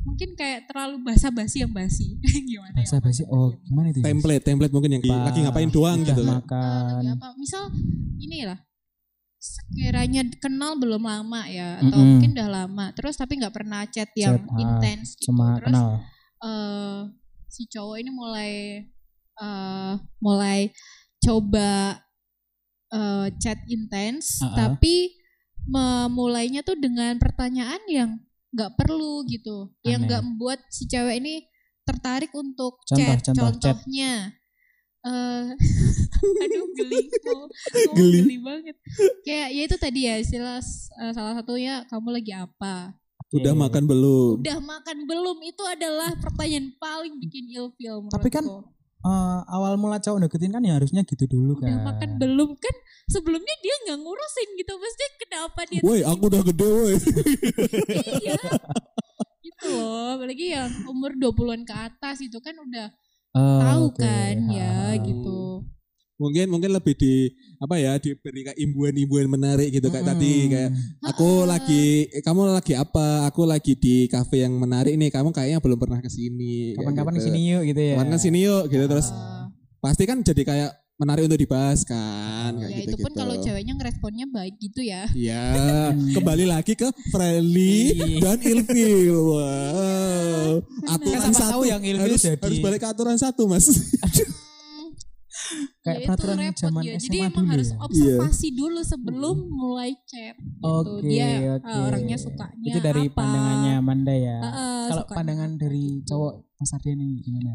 mungkin 0.00 0.32
kayak 0.32 0.64
terlalu 0.64 0.96
basa-basi 1.04 1.60
yang 1.60 1.70
basi 1.70 2.16
gimana 2.48 2.72
ya 2.72 2.80
bahasa 2.80 2.96
basi. 2.98 3.22
Oh, 3.26 3.52
gimana 3.60 3.90
itu? 3.90 4.00
Template, 4.00 4.42
template 4.42 4.72
mungkin 4.72 4.90
yang 4.96 5.02
Apa? 5.04 5.28
lagi 5.28 5.38
ngapain 5.42 5.70
doang 5.70 5.98
gitu 6.00 6.22
makan. 6.22 6.92
lagi 6.96 7.06
apa 7.10 7.28
misal 7.36 7.62
ini 8.16 8.44
lah 8.44 8.58
sekiranya 9.36 10.20
kenal 10.36 10.76
belum 10.76 11.00
lama 11.00 11.48
ya 11.48 11.80
atau 11.80 11.96
Mm-mm. 11.96 12.08
mungkin 12.20 12.30
udah 12.32 12.48
lama 12.50 12.86
terus 12.92 13.16
tapi 13.16 13.40
nggak 13.40 13.52
pernah 13.52 13.84
chat 13.84 14.12
yang 14.14 14.36
Chat, 14.36 14.44
ah, 14.46 14.60
intens 14.60 15.08
gitu 15.16 15.32
Cuma 15.32 15.56
terus 15.56 15.72
kenal. 15.72 15.90
eh, 16.40 17.00
si 17.46 17.62
cowok 17.66 17.96
ini 17.96 18.10
mulai 18.10 18.52
eh, 19.36 19.92
mulai 20.20 20.68
coba 21.18 21.96
eh, 22.90 23.26
chat 23.36 23.60
intens 23.66 24.40
Ah, 24.40 24.44
ah. 24.44 24.56
tapi 24.68 25.16
memulainya 25.64 26.60
tuh 26.60 26.76
dengan 26.76 27.16
pertanyaan 27.16 27.80
yang 27.86 28.10
nggak 28.50 28.70
perlu 28.74 29.22
gitu 29.26 29.70
yang 29.82 30.02
Aneh. 30.02 30.08
nggak 30.10 30.22
membuat 30.26 30.58
si 30.68 30.84
cewek 30.84 31.22
ini 31.22 31.46
tertarik 31.82 32.30
untuk 32.32 32.82
Contoh, 32.82 32.98
chat 33.02 33.18
contoh, 33.22 33.50
chat. 33.56 33.78
contohnya 33.78 34.12
eh 35.00 35.46
aduh 36.44 36.66
geli 36.76 37.08
kok 37.08 37.46
Geli. 37.96 38.20
geli 38.20 38.36
banget 38.38 38.76
kayak 39.24 39.48
ya 39.48 39.62
itu 39.64 39.76
tadi 39.76 40.00
ya 40.04 40.14
istilah 40.20 40.60
eh, 41.00 41.12
salah 41.14 41.34
satunya 41.34 41.88
kamu 41.88 42.08
lagi 42.12 42.32
apa 42.32 42.94
Udah 43.30 43.54
Oke. 43.54 43.62
makan 43.62 43.84
belum? 43.86 44.42
udah 44.42 44.58
makan 44.58 44.98
belum 45.06 45.38
itu 45.46 45.62
adalah 45.62 46.10
pertanyaan 46.18 46.74
paling 46.76 47.14
bikin 47.16 47.46
ilfil 47.48 48.10
Tapi 48.10 48.26
kan. 48.28 48.42
Eh, 49.00 49.40
awal 49.48 49.74
mula 49.74 49.96
cowok 49.96 50.20
deketin 50.22 50.50
kan 50.50 50.60
ya 50.60 50.76
harusnya 50.76 51.00
gitu 51.02 51.24
dulu 51.24 51.56
kan. 51.56 51.66
udah 51.66 51.88
makan 51.88 52.10
belum 52.16 52.52
kan 52.54 52.74
sebelumnya 53.06 53.56
dia 53.58 53.74
nggak 53.82 53.98
ngurusin 53.98 54.48
gitu 54.54 54.72
pasti 54.76 55.04
kenapa 55.18 55.60
dia 55.64 55.80
Woi, 55.80 56.00
aku 56.02 56.22
udah 56.26 56.42
gede 56.44 56.68
woi. 56.68 56.94
iya 58.20 58.36
gitu 59.40 59.66
loh 59.70 60.14
apalagi 60.14 60.52
yang 60.52 60.68
umur 60.84 61.12
20-an 61.14 61.64
ke 61.64 61.72
atas 61.72 62.20
itu 62.20 62.36
kan 62.38 62.52
udah 62.54 62.92
Oh, 63.30 63.62
tahu 63.62 63.84
oke. 63.88 64.02
kan 64.02 64.36
ya 64.48 64.90
Ah. 64.90 64.98
gitu 64.98 65.62
mungkin 66.20 66.46
mungkin 66.46 66.70
lebih 66.70 66.94
di 66.94 67.32
apa 67.56 67.74
ya 67.74 67.96
diberi 67.96 68.44
kayak 68.44 68.58
imbuan-imbuan 68.58 69.26
menarik 69.26 69.68
gitu 69.70 69.88
kayak 69.88 70.04
tadi 70.06 70.34
kayak 70.46 70.70
aku 71.02 71.44
lagi 71.44 71.84
kamu 72.20 72.40
lagi 72.52 72.76
apa 72.76 73.24
aku 73.24 73.42
lagi 73.42 73.72
di 73.74 74.04
kafe 74.06 74.44
yang 74.44 74.52
menarik 74.54 74.92
nih 74.92 75.08
kamu 75.08 75.32
kayaknya 75.32 75.58
belum 75.58 75.76
pernah 75.76 75.98
ke 75.98 76.08
sini 76.08 76.76
Kapan-kapan 76.76 77.12
gitu. 77.12 77.18
ke 77.18 77.26
sini 77.26 77.40
yuk 77.48 77.62
gitu 77.64 77.80
ya. 77.80 77.94
kapan 77.96 78.08
ke 78.10 78.18
sini 78.18 78.38
yuk 78.42 78.64
gitu 78.66 78.84
terus 78.86 79.08
Eh, 79.10 79.44
pasti 79.80 80.04
kan 80.04 80.20
jadi 80.20 80.42
kayak 80.42 80.70
menarik 80.96 81.24
untuk 81.24 81.40
dibahas 81.40 81.80
kan 81.82 82.52
kayak 82.54 82.68
ya 82.68 82.76
gitu 82.78 82.92
itu 82.92 82.96
pun 83.00 83.12
kalau 83.16 83.34
ceweknya 83.34 83.72
ngeresponnya 83.72 84.26
baik 84.28 84.60
gitu 84.60 84.84
ya. 84.84 85.08
Ya, 85.10 85.48
kembali 86.16 86.44
lagi 86.44 86.76
ke 86.76 86.92
friendly 87.08 87.96
dan 88.20 88.36
ilfil. 88.36 89.16
Wow. 89.32 90.60
Aturan 90.86 91.20
Kan 91.22 91.32
siapa 91.32 91.40
satu 91.40 91.52
tahu 91.56 91.62
yang 91.64 91.80
ilfil 91.80 92.04
harus, 92.04 92.20
jadi- 92.20 92.36
harus 92.36 92.58
balik 92.60 92.80
ke 92.80 92.88
aturan 92.88 93.16
satu, 93.16 93.48
Mas. 93.48 93.72
Kayak 95.80 95.90
Ya, 95.90 95.96
itu 95.96 96.06
peraturan 96.06 96.36
repot 96.38 96.58
zaman 96.60 96.82
ya. 96.82 96.92
SMA 96.92 97.02
Jadi 97.02 97.18
emang 97.18 97.32
dulu 97.42 97.52
harus 97.52 97.68
ya? 97.68 97.76
observasi 97.80 98.48
dulu 98.52 98.80
sebelum 98.84 99.36
mulai 99.48 99.90
chat. 100.04 100.36
Gitu. 100.36 100.62
Oke, 100.62 101.02
Dia 101.02 101.26
eh, 101.26 101.38
oke. 101.56 101.78
orangnya 101.80 102.16
sukanya 102.16 102.68
Itu 102.70 102.78
dari 102.78 103.04
apa. 103.08 103.16
pandangannya 103.16 103.72
Amanda 103.76 104.14
ya. 104.14 104.38
Heeh, 104.40 104.80
Kalau 104.86 105.02
sukanya 105.02 105.16
pandangan 105.16 105.50
dari 105.56 105.84
gitu. 105.96 106.06
cowok 106.06 106.32
Mas 106.54 106.72
Ardian 106.72 106.98
ini 107.00 107.16
gimana? 107.20 107.52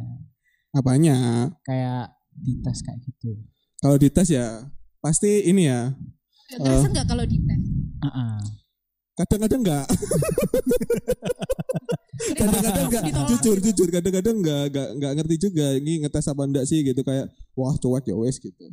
Apanya? 0.74 1.16
Kayak 1.62 2.04
di 2.34 2.54
tes 2.60 2.80
kayak 2.82 3.00
gitu. 3.06 3.32
Kalau 3.80 3.96
dites 3.96 4.28
ya 4.28 4.48
pasti 5.00 5.46
ini 5.46 5.70
ya. 5.70 5.94
Nggak 6.50 6.60
Kerasa 6.66 6.88
nggak 6.90 7.08
kalau 7.08 7.24
di 7.24 7.38
tes? 7.40 7.62
Heeh. 8.02 8.38
Kadang-kadang 9.16 9.62
enggak. 9.64 9.86
kadang-kadang 12.34 12.86
enggak. 12.86 13.04
Ditolak 13.04 13.28
Jujur, 13.30 13.58
jujur. 13.60 13.88
Kadang-kadang 13.90 14.36
enggak, 14.38 14.64
enggak, 14.70 14.88
enggak 14.94 15.12
ngerti 15.16 15.36
juga. 15.42 15.68
Ini 15.74 15.92
ngetes 16.02 16.26
apa 16.26 16.42
enggak 16.44 16.66
sih 16.66 16.80
gitu 16.82 17.02
kayak 17.02 17.26
wah 17.54 17.74
cuek 17.74 18.06
ya 18.06 18.16
wes 18.16 18.38
gitu. 18.38 18.66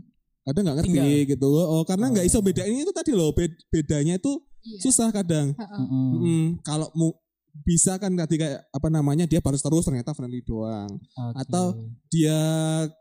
Kadang 0.43 0.63
enggak 0.65 0.77
ngerti 0.83 0.91
Tinggal. 0.95 1.31
gitu. 1.31 1.49
Oh, 1.49 1.83
karena 1.83 2.07
enggak 2.09 2.27
iso 2.27 2.39
bedain 2.39 2.73
itu 2.73 2.91
tadi 2.91 3.11
loh. 3.11 3.31
bed- 3.31 3.63
Bedanya 3.69 4.17
itu 4.17 4.33
Iya. 4.63 4.79
susah 4.81 5.11
kadang. 5.11 5.59
Heeh. 5.59 5.79
Mm-mm. 5.83 6.07
Mm, 6.23 6.47
kalau 6.63 6.87
mu 6.95 7.11
bisa 7.53 8.01
kan 8.01 8.17
kayak 8.17 8.65
apa 8.69 8.89
namanya 8.89 9.29
dia 9.29 9.39
balas 9.39 9.61
terus 9.61 9.85
ternyata 9.85 10.17
friendly 10.17 10.41
doang. 10.41 10.89
Oke. 10.89 11.37
Atau 11.39 11.65
Dia 12.09 12.37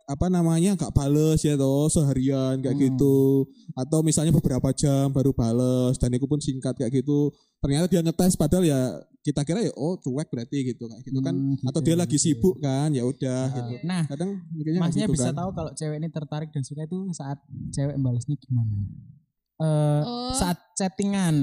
apa 0.08 0.28
namanya 0.28 0.72
nggak 0.76 0.92
bales 0.92 1.40
ya 1.40 1.56
toh 1.56 1.88
seharian 1.88 2.60
kayak 2.60 2.76
Hmm. 2.76 2.84
gitu. 2.88 3.44
Atau 3.74 4.00
misalnya 4.02 4.32
beberapa 4.32 4.72
jam 4.72 5.12
baru 5.12 5.32
bales 5.32 5.96
dan 5.96 6.12
itu 6.12 6.24
pun 6.24 6.40
singkat 6.40 6.76
kayak 6.76 7.04
gitu. 7.04 7.32
Ternyata 7.60 7.88
dia 7.88 8.00
ngetes 8.00 8.36
padahal 8.36 8.64
ya 8.64 8.80
kita 9.22 9.44
kira 9.44 9.62
ya 9.62 9.72
oh 9.76 9.96
cuek 9.96 10.28
berarti 10.28 10.64
gitu 10.66 10.88
kayak 10.88 11.04
gitu 11.04 11.20
kan. 11.20 11.36
Hmm, 11.36 11.60
Atau 11.64 11.80
gitu, 11.80 11.88
dia 11.92 11.96
lagi 12.00 12.16
gitu. 12.16 12.24
sibuk 12.26 12.56
kan 12.58 12.90
ya 12.90 13.04
udah 13.04 13.42
Ah, 13.44 13.54
gitu. 13.54 13.72
Nah, 13.84 14.04
Kadang 14.08 14.32
masnya 14.80 15.06
gitu 15.06 15.14
bisa 15.14 15.30
kan. 15.30 15.36
tahu 15.38 15.50
kalau 15.54 15.72
cewek 15.72 15.98
ini 15.98 16.08
tertarik 16.08 16.50
dan 16.50 16.64
suka 16.64 16.82
itu 16.84 16.98
saat 17.12 17.38
cewek 17.70 18.00
balasnya 18.00 18.40
gimana? 18.40 18.88
Eh 19.62 20.02
Oh. 20.02 20.34
saat 20.34 20.58
chattingan. 20.74 21.36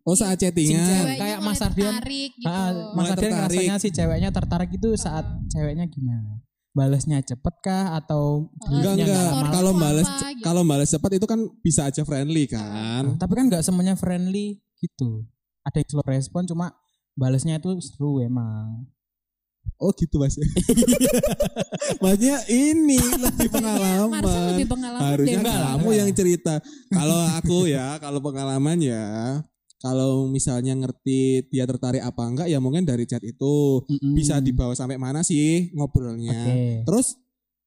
Oh 0.00 0.14
saat 0.14 0.38
Si 0.38 0.46
chattingan. 0.46 0.86
cewek 0.86 1.14
kayak 1.18 1.38
Mas 1.40 1.58
Ardian. 1.58 1.90
tertarik 1.92 2.30
gitu. 2.32 2.46
Ah, 2.46 2.70
Mulai 2.70 2.94
Mas 2.94 3.08
Ardian 3.10 3.32
ngerasanya 3.34 3.76
si 3.76 3.88
ceweknya 3.90 4.30
tertarik 4.30 4.70
itu 4.70 4.88
saat 4.94 5.26
ceweknya 5.48 5.84
gimana? 5.86 6.38
Balasnya 6.70 7.18
cepet 7.20 7.54
kah 7.60 7.94
atau 7.94 8.50
Enggak 8.64 8.94
enggak. 8.96 9.30
Kalau 9.48 9.72
balas 9.72 10.06
gitu. 10.06 10.42
kalau 10.42 10.62
balas 10.62 10.88
cepat 10.88 11.10
itu 11.12 11.26
kan 11.26 11.40
bisa 11.60 11.86
aja 11.86 12.02
friendly 12.02 12.46
kan. 12.46 13.14
Tapi 13.14 13.32
kan 13.32 13.46
nggak 13.46 13.62
semuanya 13.62 13.94
friendly 13.94 14.58
gitu. 14.76 15.22
Ada 15.62 15.80
yang 15.80 15.88
slow 15.88 16.04
respon 16.04 16.42
cuma 16.44 16.74
balasnya 17.14 17.58
itu 17.58 17.74
seru 17.80 18.18
emang. 18.20 18.86
Oh 19.76 19.90
gitu 19.92 20.16
mas. 20.16 20.38
Maksudnya 22.02 22.36
ini 22.48 22.96
lebih 22.96 23.48
pengalaman. 23.50 24.20
lebih 24.54 24.66
pengalaman 24.66 25.04
Harusnya 25.04 25.40
deh. 25.40 25.52
kamu 25.52 25.88
yang 25.92 26.10
cerita. 26.10 26.54
Kalau 26.88 27.18
aku 27.34 27.58
ya, 27.66 27.98
kalau 27.98 28.20
pengalaman 28.20 28.78
ya, 28.78 29.04
kalau 29.78 30.26
misalnya 30.26 30.72
ngerti 30.74 31.48
dia 31.48 31.64
tertarik 31.64 32.00
apa 32.00 32.22
enggak 32.24 32.46
ya 32.46 32.58
mungkin 32.58 32.82
dari 32.82 33.04
chat 33.04 33.20
itu 33.20 33.84
Mm-mm. 33.84 34.14
bisa 34.14 34.40
dibawa 34.40 34.72
sampai 34.72 34.96
mana 34.96 35.20
sih 35.20 35.68
ngobrolnya. 35.72 36.32
Oke. 36.32 36.56
Terus 36.86 37.06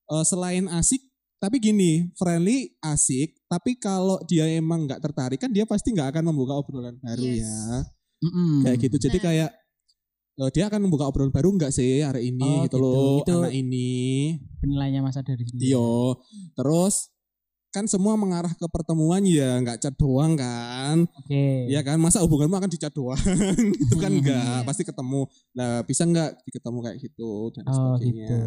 eh, 0.08 0.26
selain 0.26 0.66
asik, 0.72 1.02
tapi 1.38 1.60
gini, 1.60 2.10
friendly 2.16 2.74
asik, 2.82 3.38
tapi 3.46 3.76
kalau 3.76 4.18
dia 4.24 4.48
emang 4.50 4.88
nggak 4.88 5.02
tertarik 5.02 5.38
kan 5.38 5.52
dia 5.52 5.64
pasti 5.64 5.92
nggak 5.92 6.16
akan 6.16 6.24
membuka 6.26 6.56
obrolan 6.56 6.98
baru 6.98 7.22
Yes. 7.22 7.44
ya. 7.44 7.58
Mm-mm. 8.18 8.66
Kayak 8.66 8.78
gitu. 8.82 8.98
Jadi 9.00 9.18
Nah. 9.20 9.24
kayak 9.24 9.52
dia 10.48 10.70
akan 10.70 10.86
membuka 10.86 11.06
obrolan 11.06 11.34
baru 11.34 11.50
enggak 11.50 11.74
sih 11.74 12.00
hari 12.00 12.30
ini 12.30 12.46
Oh, 12.46 12.64
gitu 12.64 12.78
gitu. 12.78 12.84
loh, 12.84 13.18
Itu- 13.26 13.42
anak 13.42 13.54
ini. 13.54 13.90
Penilaiannya 14.62 15.02
masa 15.02 15.22
dari 15.22 15.42
sini. 15.42 15.74
Iya. 15.74 16.14
Terus 16.54 17.10
kan 17.68 17.86
semua 17.86 18.14
mengarah 18.16 18.54
ke 18.54 18.66
pertemuan 18.70 19.22
ya 19.22 19.58
nggak 19.60 19.78
chat 19.78 19.94
doang 19.94 20.34
kan. 20.34 21.06
Oke. 21.18 21.68
Ya 21.68 21.82
kan 21.82 21.98
masa 21.98 22.22
hubunganmu 22.22 22.54
akan 22.54 22.70
di 22.70 22.78
chat 22.78 22.90
doang. 22.92 23.18
itu 23.84 23.96
kan 23.98 24.14
enggak, 24.18 24.62
Iya. 24.62 24.66
pasti 24.66 24.82
ketemu. 24.82 25.26
Nah, 25.54 25.82
bisa 25.82 26.06
enggak 26.06 26.38
ketemu 26.48 26.78
kayak 26.82 26.98
gitu 27.02 27.32
dan 27.54 27.64
Oh 27.66 27.74
sebagainya. 27.98 28.26
gitu. 28.26 28.38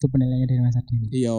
Itu 0.00 0.06
penilaiannya 0.08 0.48
dari 0.48 0.60
Mas 0.60 0.76
Ardian. 0.76 1.08
Iya. 1.08 1.36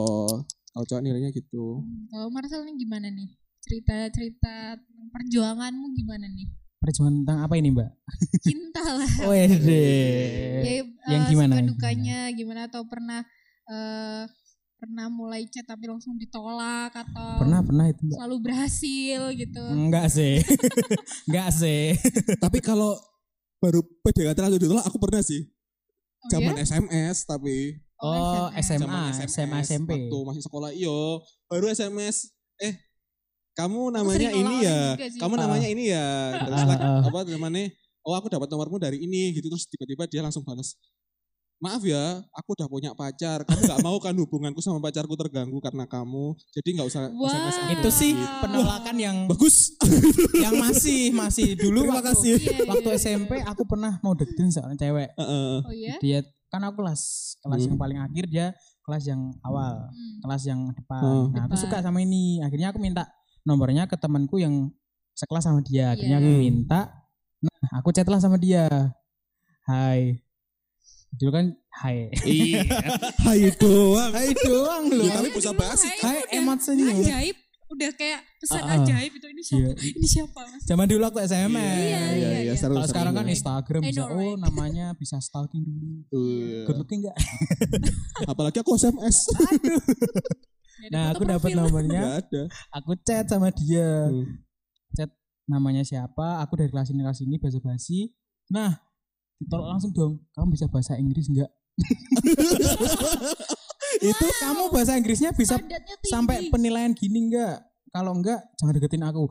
Kalau 0.69 0.85
cowok 0.85 1.01
nilainya 1.01 1.29
gitu. 1.31 1.81
Hmm, 1.81 2.05
Kalau 2.09 2.27
Marcel 2.29 2.61
nih 2.61 2.75
gimana 2.77 3.07
nih? 3.09 3.29
Cerita-cerita 3.59 4.55
tentang 4.77 5.09
perjuanganmu 5.09 5.85
gimana 5.93 6.25
nih? 6.27 6.45
Perjuangan 6.85 7.25
tentang 7.25 7.37
apa 7.41 7.53
ini 7.57 7.73
Mbak? 7.73 7.89
Cinta 8.45 8.83
lah. 8.85 9.09
Wede. 9.33 9.89
Ya, 10.61 10.73
yang 11.09 11.23
eh, 11.25 11.29
gimana? 11.33 11.53
suka 11.57 11.65
dukanya 11.65 12.19
gimana 12.29 12.61
atau 12.69 12.85
pernah 12.85 13.25
eh, 13.65 14.23
pernah 14.75 15.09
mulai 15.09 15.49
chat 15.49 15.65
tapi 15.65 15.89
langsung 15.89 16.13
ditolak 16.21 16.93
atau 16.93 17.41
Pernah 17.41 17.65
pernah 17.65 17.85
itu 17.89 18.05
Mbak? 18.05 18.15
selalu 18.21 18.37
berhasil 18.37 19.21
gitu. 19.33 19.63
Enggak 19.73 20.13
sih. 20.13 20.45
Enggak 21.27 21.49
sih. 21.57 21.97
tapi 22.43 22.61
kalau 22.61 22.93
baru 23.57 23.81
PDKT 24.05 24.37
langsung 24.37 24.61
ditolak 24.61 24.85
aku 24.85 25.01
pernah 25.01 25.25
sih. 25.25 25.41
Oh, 26.21 26.29
Zaman 26.29 26.53
ya? 26.61 26.69
SMS 26.69 27.25
tapi 27.25 27.81
Oh, 27.95 28.51
SMS. 28.51 28.83
zaman 28.83 29.07
SMA, 29.23 29.25
SMA, 29.25 29.57
SMP. 29.63 29.89
Waktu 29.95 30.17
masih 30.27 30.43
sekolah 30.43 30.69
iyo 30.69 31.23
baru 31.47 31.71
SMS 31.71 32.27
eh 32.59 32.75
kamu 33.55 33.81
namanya 33.89 34.29
ini 34.29 34.55
ya 34.61 34.79
kamu 35.15 35.33
Ah. 35.33 35.41
namanya 35.41 35.67
ini 35.67 35.83
ya 35.87 36.07
terus 36.37 36.59
Ah, 36.59 36.67
like, 36.67 36.81
ah. 36.81 37.01
apa 37.01 37.19
namanya 37.25 37.63
oh 38.03 38.13
aku 38.13 38.27
dapat 38.27 38.47
nomormu 38.47 38.77
dari 38.77 38.99
ini 38.99 39.31
gitu 39.31 39.47
terus 39.47 39.65
tiba-tiba 39.65 40.05
dia 40.05 40.21
langsung 40.21 40.43
balas 40.43 40.75
maaf 41.55 41.79
ya 41.81 42.19
aku 42.29 42.51
udah 42.51 42.67
punya 42.67 42.91
pacar 42.91 43.41
kamu 43.41 43.59
nggak 43.63 43.79
mau 43.81 43.95
kan 43.97 44.11
hubunganku 44.13 44.59
sama 44.59 44.77
pacarku 44.77 45.15
terganggu 45.15 45.55
karena 45.57 45.87
kamu 45.87 46.35
jadi 46.51 46.69
nggak 46.75 46.87
usah. 46.87 47.07
SMS 47.07 47.55
aku." 47.57 47.71
Itu 47.73 47.89
sih 47.89 48.11
Wow. 48.13 48.43
penolakan 48.43 48.95
yang 48.99 49.17
bagus 49.25 49.71
yang 50.35 50.59
masih 50.59 51.15
masih 51.15 51.55
dulu 51.55 51.87
terima 51.87 51.95
waktu, 51.97 52.11
kasih 52.11 52.33
Iya, 52.37 52.59
waktu 52.67 52.89
iya. 52.89 52.99
SMP 52.99 53.31
aku 53.41 53.63
pernah 53.63 53.97
mau 53.99 54.11
deketin 54.13 54.51
seorang 54.51 54.75
cewek. 54.75 55.15
Heeh. 55.15 55.53
Oh 55.63 55.73
ya? 55.73 55.95
Dia 55.97 56.19
kan 56.45 56.59
aku 56.61 56.83
kelas 56.83 57.01
kelas 57.39 57.57
Hmm. 57.57 57.67
yang 57.71 57.77
paling 57.79 57.99
akhir 57.99 58.23
dia 58.27 58.47
kelas 58.83 59.03
yang 59.07 59.21
awal, 59.41 59.87
Hmm. 59.87 60.15
kelas 60.21 60.43
yang 60.45 60.61
depan. 60.69 61.01
Hmm. 61.01 61.25
Nah, 61.31 61.43
aku 61.47 61.55
Depan. 61.55 61.63
suka 61.63 61.77
sama 61.81 61.99
ini. 61.99 62.37
Akhirnya 62.37 62.69
aku 62.69 62.77
minta 62.77 63.07
nomornya 63.45 63.85
ke 63.85 63.95
temanku 63.95 64.41
yang 64.41 64.73
sekelas 65.15 65.45
sama 65.47 65.61
dia. 65.61 65.93
Akhirnya 65.93 66.19
aku 66.19 66.27
Iya. 66.33 66.41
minta. 66.41 66.81
Nah, 67.45 67.79
aku 67.79 67.93
chat 67.93 68.09
lah 68.09 68.19
sama 68.19 68.41
dia. 68.41 68.67
Hai. 69.69 70.19
Dulu 71.15 71.31
kan 71.31 71.45
hai. 71.79 72.11
iya 72.27 72.59
hai 73.25 73.47
doang 73.55 74.11
hai 74.11 74.35
doang 74.35 74.83
loh. 74.91 75.07
Ya, 75.07 75.15
tapi 75.15 75.31
bisa 75.31 75.55
basi 75.55 75.87
Hai 76.03 76.27
emot 76.35 76.59
senyum. 76.59 76.91
Ajaib. 76.91 77.37
Udah 77.65 77.89
kayak 77.97 78.21
pesan 78.37 78.61
ah. 78.61 78.77
ajaib 78.77 79.11
itu 79.15 79.27
ini 79.31 79.41
siapa? 79.41 79.61
Iya. 79.63 79.71
Ini 79.95 80.07
siapa 80.07 80.41
mas? 80.45 80.61
Zaman 80.69 80.85
dulu 80.85 81.03
aku 81.07 81.17
SMS. 81.17 81.55
Iya, 81.55 81.81
iya 81.81 82.01
iya. 82.13 82.29
iya 82.51 82.53
seru 82.53 82.77
Kalau 82.77 82.85
sekarang 82.85 83.13
kan 83.15 83.25
Instagram 83.25 83.81
I 83.81 83.89
bisa 83.89 84.05
know, 84.05 84.21
oh 84.21 84.33
namanya 84.37 84.85
bisa 84.93 85.17
stalking 85.17 85.65
dulu. 85.65 86.05
Iya. 86.13 86.69
Good 86.69 86.77
looking 86.83 86.99
enggak? 87.07 87.17
apalagi 88.31 88.57
aku 88.61 88.75
SMS 88.75 89.17
Nah, 90.91 91.15
aku 91.15 91.23
dapat 91.23 91.55
nomornya, 91.55 92.19
aku 92.71 92.95
chat 93.03 93.27
sama 93.29 93.51
dia. 93.51 94.11
Hmm. 94.11 94.43
Namanya 95.45 95.85
siapa? 95.85 96.41
Aku 96.41 96.57
dari 96.57 96.73
kelas 96.73 96.89
ini 96.89 97.05
kelas 97.05 97.21
ini 97.21 97.37
bahasa 97.37 97.61
basi. 97.61 98.09
Nah, 98.49 98.81
ditolak 99.37 99.77
langsung 99.77 99.93
dong. 99.93 100.17
Kamu 100.33 100.49
bisa 100.49 100.65
bahasa 100.65 100.97
Inggris 100.97 101.29
enggak? 101.29 101.53
Itu 104.09 104.25
kamu 104.41 104.73
bahasa 104.73 104.97
Inggrisnya 104.97 105.37
bisa 105.37 105.61
sampai 106.09 106.49
penilaian 106.49 106.97
gini 106.97 107.29
enggak? 107.29 107.61
Kalau 107.93 108.17
enggak, 108.17 108.41
jangan 108.57 108.73
deketin 108.73 109.05
aku. 109.05 109.29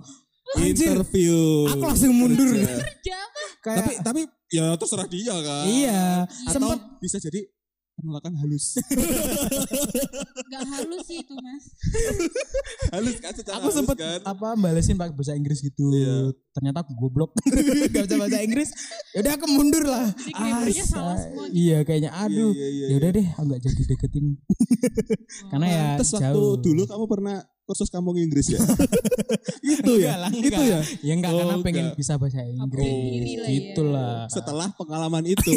Anjir, 0.54 0.94
interview 0.94 1.66
aku 1.66 1.82
langsung 1.82 2.14
mundur. 2.14 2.54
Kerja. 2.54 3.18
Kayak 3.64 3.80
tapi 3.80 3.92
tapi 4.04 4.20
ya 4.52 4.76
terserah 4.76 5.08
dia 5.08 5.34
kan 5.34 5.64
iya, 5.66 6.28
atau 6.46 6.62
sempet 6.62 6.80
bisa 7.02 7.16
jadi 7.18 7.42
penolakan 8.04 8.37
halus 8.37 8.76
Gak 10.52 10.64
halus 10.68 11.02
sih 11.08 11.25
itu 11.25 11.34
mas. 11.40 11.64
halus 12.92 13.16
kan 13.18 13.32
secara 13.32 13.56
aku 13.58 13.73
halus 13.73 13.76
sempet 13.80 13.96
kan 13.96 14.20
apa 14.28 14.49
balesin 14.61 15.00
pakai 15.00 15.16
bahasa 15.16 15.32
Inggris 15.32 15.64
gitu. 15.64 15.88
Iya. 15.88 16.37
Ternyata 16.54 16.78
aku 16.80 16.92
goblok. 16.94 17.34
Gak 17.90 18.06
bisa 18.06 18.14
bahasa 18.14 18.38
Inggris. 18.40 18.70
Yaudah 19.12 19.32
aku 19.34 19.46
mundur 19.49 19.82
lah. 19.82 20.06
Jadi 20.14 20.73
salah 20.80 21.18
semua 21.18 21.50
gitu. 21.50 21.58
Iya 21.61 21.78
kayaknya 21.82 22.11
aduh. 22.14 22.50
Iya, 22.50 22.62
iya, 22.62 22.68
iya, 22.70 22.87
Ya 22.87 22.94
udah 22.96 23.11
deh, 23.11 23.26
aku 23.28 23.42
nggak 23.44 23.61
jadi 23.61 23.82
deketin. 23.84 24.26
Karena 25.50 25.66
ya 25.66 25.84
Terus 25.99 26.11
waktu 26.14 26.30
jauh. 26.30 26.54
dulu 26.56 26.82
kamu 26.87 27.04
pernah 27.11 27.37
kursus 27.64 27.88
kampung 27.88 28.14
Inggris 28.14 28.46
ya? 28.49 28.61
itu 29.75 29.92
ya, 29.96 30.14
Enggak 30.14 30.18
lah, 30.20 30.30
itu 30.32 30.62
ya. 30.62 30.78
Ya 31.00 31.12
enggak 31.12 31.32
Oh, 31.32 31.38
karena 31.40 31.54
pengen 31.58 31.84
enggak. 31.88 31.96
bisa 31.96 32.12
bahasa 32.14 32.40
Inggris. 32.40 32.84
diri 32.84 33.32
lah 33.34 33.42
ya. 33.42 33.50
Gitulah. 33.50 34.14
Setelah 34.28 34.68
pengalaman 34.70 35.25
itu, 35.26 35.52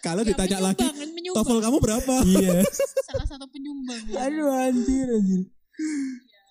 kalau 0.00 0.22
Ya, 0.22 0.28
ditanya 0.30 0.58
lagi. 0.62 0.86
TOEFL 1.26 1.58
kamu 1.60 1.76
berapa? 1.78 2.14
Iya. 2.24 2.62
salah 3.04 3.26
satu 3.26 3.44
penyumbang. 3.50 3.98
ya. 4.06 4.24
Aduh 4.24 4.48
anjir 4.48 5.06
anjir. 5.10 5.42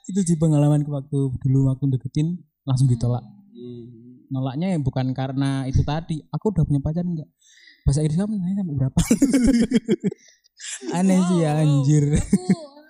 Itu 0.03 0.19
sih 0.21 0.35
pengalaman 0.35 0.83
waktu 0.83 1.17
dulu 1.33 1.71
waktu 1.71 1.88
deketin 1.89 2.43
langsung 2.63 2.88
ditolak. 2.88 3.24
Hmm. 3.53 4.25
Nolaknya 4.32 4.74
ya 4.74 4.79
bukan 4.82 5.13
karena 5.13 5.70
itu 5.70 5.86
tadi. 5.86 6.24
Aku 6.34 6.50
udah 6.50 6.65
punya 6.65 6.82
pacar 6.82 7.05
enggak? 7.05 7.29
Bahasa 7.84 8.00
Inggris 8.01 8.17
kamu 8.17 8.39
nanya 8.39 8.63
sampai 8.63 8.75
berapa? 8.79 9.00
Aneh 10.98 11.20
sih 11.27 11.38
ya 11.43 11.51
Wow, 11.60 11.62
anjir. 11.62 12.05
Aku 12.15 12.43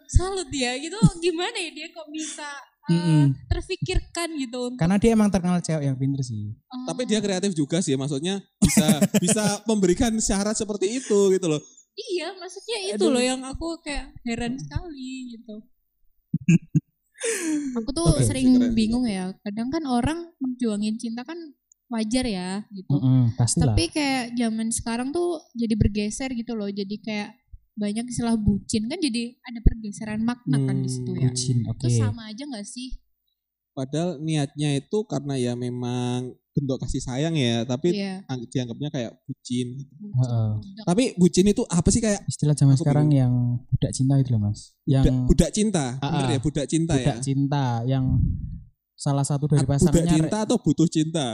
salut 0.06 0.50
ya 0.54 0.78
gitu. 0.78 0.98
Gimana 1.20 1.58
ya 1.58 1.70
dia 1.74 1.88
kok 1.90 2.06
bisa 2.14 2.46
uh, 2.94 3.26
terfikirkan 3.50 4.30
gitu 4.38 4.70
untuk 4.70 4.80
Karena 4.80 5.02
dia 5.02 5.12
emang 5.18 5.34
terkenal 5.34 5.58
cewek 5.60 5.90
yang 5.90 5.98
pinter 5.98 6.22
sih. 6.22 6.54
oh, 6.54 6.86
Tapi 6.86 7.10
dia 7.10 7.20
kreatif 7.20 7.58
juga 7.58 7.82
sih, 7.82 7.98
maksudnya 7.98 8.46
bisa 8.62 8.88
bisa 9.24 9.44
memberikan 9.66 10.14
syarat 10.22 10.54
seperti 10.54 11.02
itu 11.02 11.20
gitu 11.34 11.48
loh. 11.50 11.62
Iya, 11.94 12.34
maksudnya 12.38 12.78
itu 12.98 13.06
loh 13.06 13.22
yang 13.22 13.42
aku 13.46 13.78
kayak 13.82 14.14
heran 14.26 14.58
sekali 14.58 15.38
gitu. 15.38 15.56
aku 17.74 17.90
tuh 17.96 18.08
Oke, 18.16 18.24
sering 18.28 18.54
keren. 18.56 18.74
bingung 18.76 19.06
ya. 19.08 19.34
Kadang 19.42 19.70
kan 19.74 19.84
orang 19.88 20.20
memperjuangin 20.38 20.96
cinta 21.00 21.24
kan 21.24 21.38
wajar 21.92 22.26
ya 22.26 22.66
gitu. 22.74 22.98
Mm-mm, 22.98 23.38
pastilah. 23.38 23.74
Tapi 23.74 23.84
kayak 23.94 24.34
zaman 24.34 24.68
sekarang 24.74 25.10
tuh 25.14 25.42
jadi 25.54 25.74
bergeser 25.78 26.30
gitu 26.34 26.58
loh. 26.58 26.70
Jadi 26.70 27.00
kayak 27.00 27.38
banyak 27.74 28.06
istilah 28.06 28.38
bucin 28.38 28.86
kan 28.86 29.02
jadi 29.02 29.34
ada 29.42 29.60
pergeseran 29.66 30.22
makna 30.22 30.62
kan 30.62 30.78
di 30.82 30.90
situ 30.90 31.12
ya. 31.18 31.30
Bucin, 31.30 31.58
oke. 31.66 31.82
Itu 31.82 31.88
sama 31.90 32.30
aja 32.30 32.44
gak 32.46 32.68
sih? 32.70 33.02
Padahal 33.74 34.22
niatnya 34.22 34.78
itu 34.78 35.02
karena 35.10 35.34
ya 35.34 35.54
memang 35.58 36.38
bentuk 36.54 36.78
kasih 36.80 37.02
sayang 37.02 37.34
ya, 37.34 37.66
tapi 37.66 37.98
ang- 38.24 38.46
dianggapnya 38.46 38.90
kayak 38.90 39.12
bucin. 39.24 39.74
gitu. 39.76 39.94
Budak. 40.06 40.86
Tapi 40.86 41.04
bucin 41.16 41.46
itu 41.48 41.66
apa 41.66 41.90
sih 41.90 41.98
kayak 41.98 42.22
Istilah 42.24 42.54
zaman 42.54 42.78
sekarang 42.78 43.10
yang 43.10 43.34
budak 43.68 43.92
cinta 43.92 44.14
itu 44.16 44.30
loh 44.30 44.42
mas. 44.44 44.78
Yang 44.84 45.04
budak, 45.04 45.26
budak 45.28 45.50
cinta, 45.52 45.86
Ah, 45.98 46.10
bener 46.14 46.26
ah. 46.26 46.32
ya 46.32 46.40
budak 46.40 46.66
cinta 46.68 46.94
budak 46.94 47.18
ya. 47.18 47.22
cinta 47.22 47.66
yang 47.84 48.06
salah 48.96 49.22
satu 49.22 49.46
dari 49.46 49.62
budak 49.62 49.82
pasangannya 49.82 50.14
cinta 50.14 50.38
atau 50.42 50.58
butuh 50.58 50.86
cinta? 50.86 51.28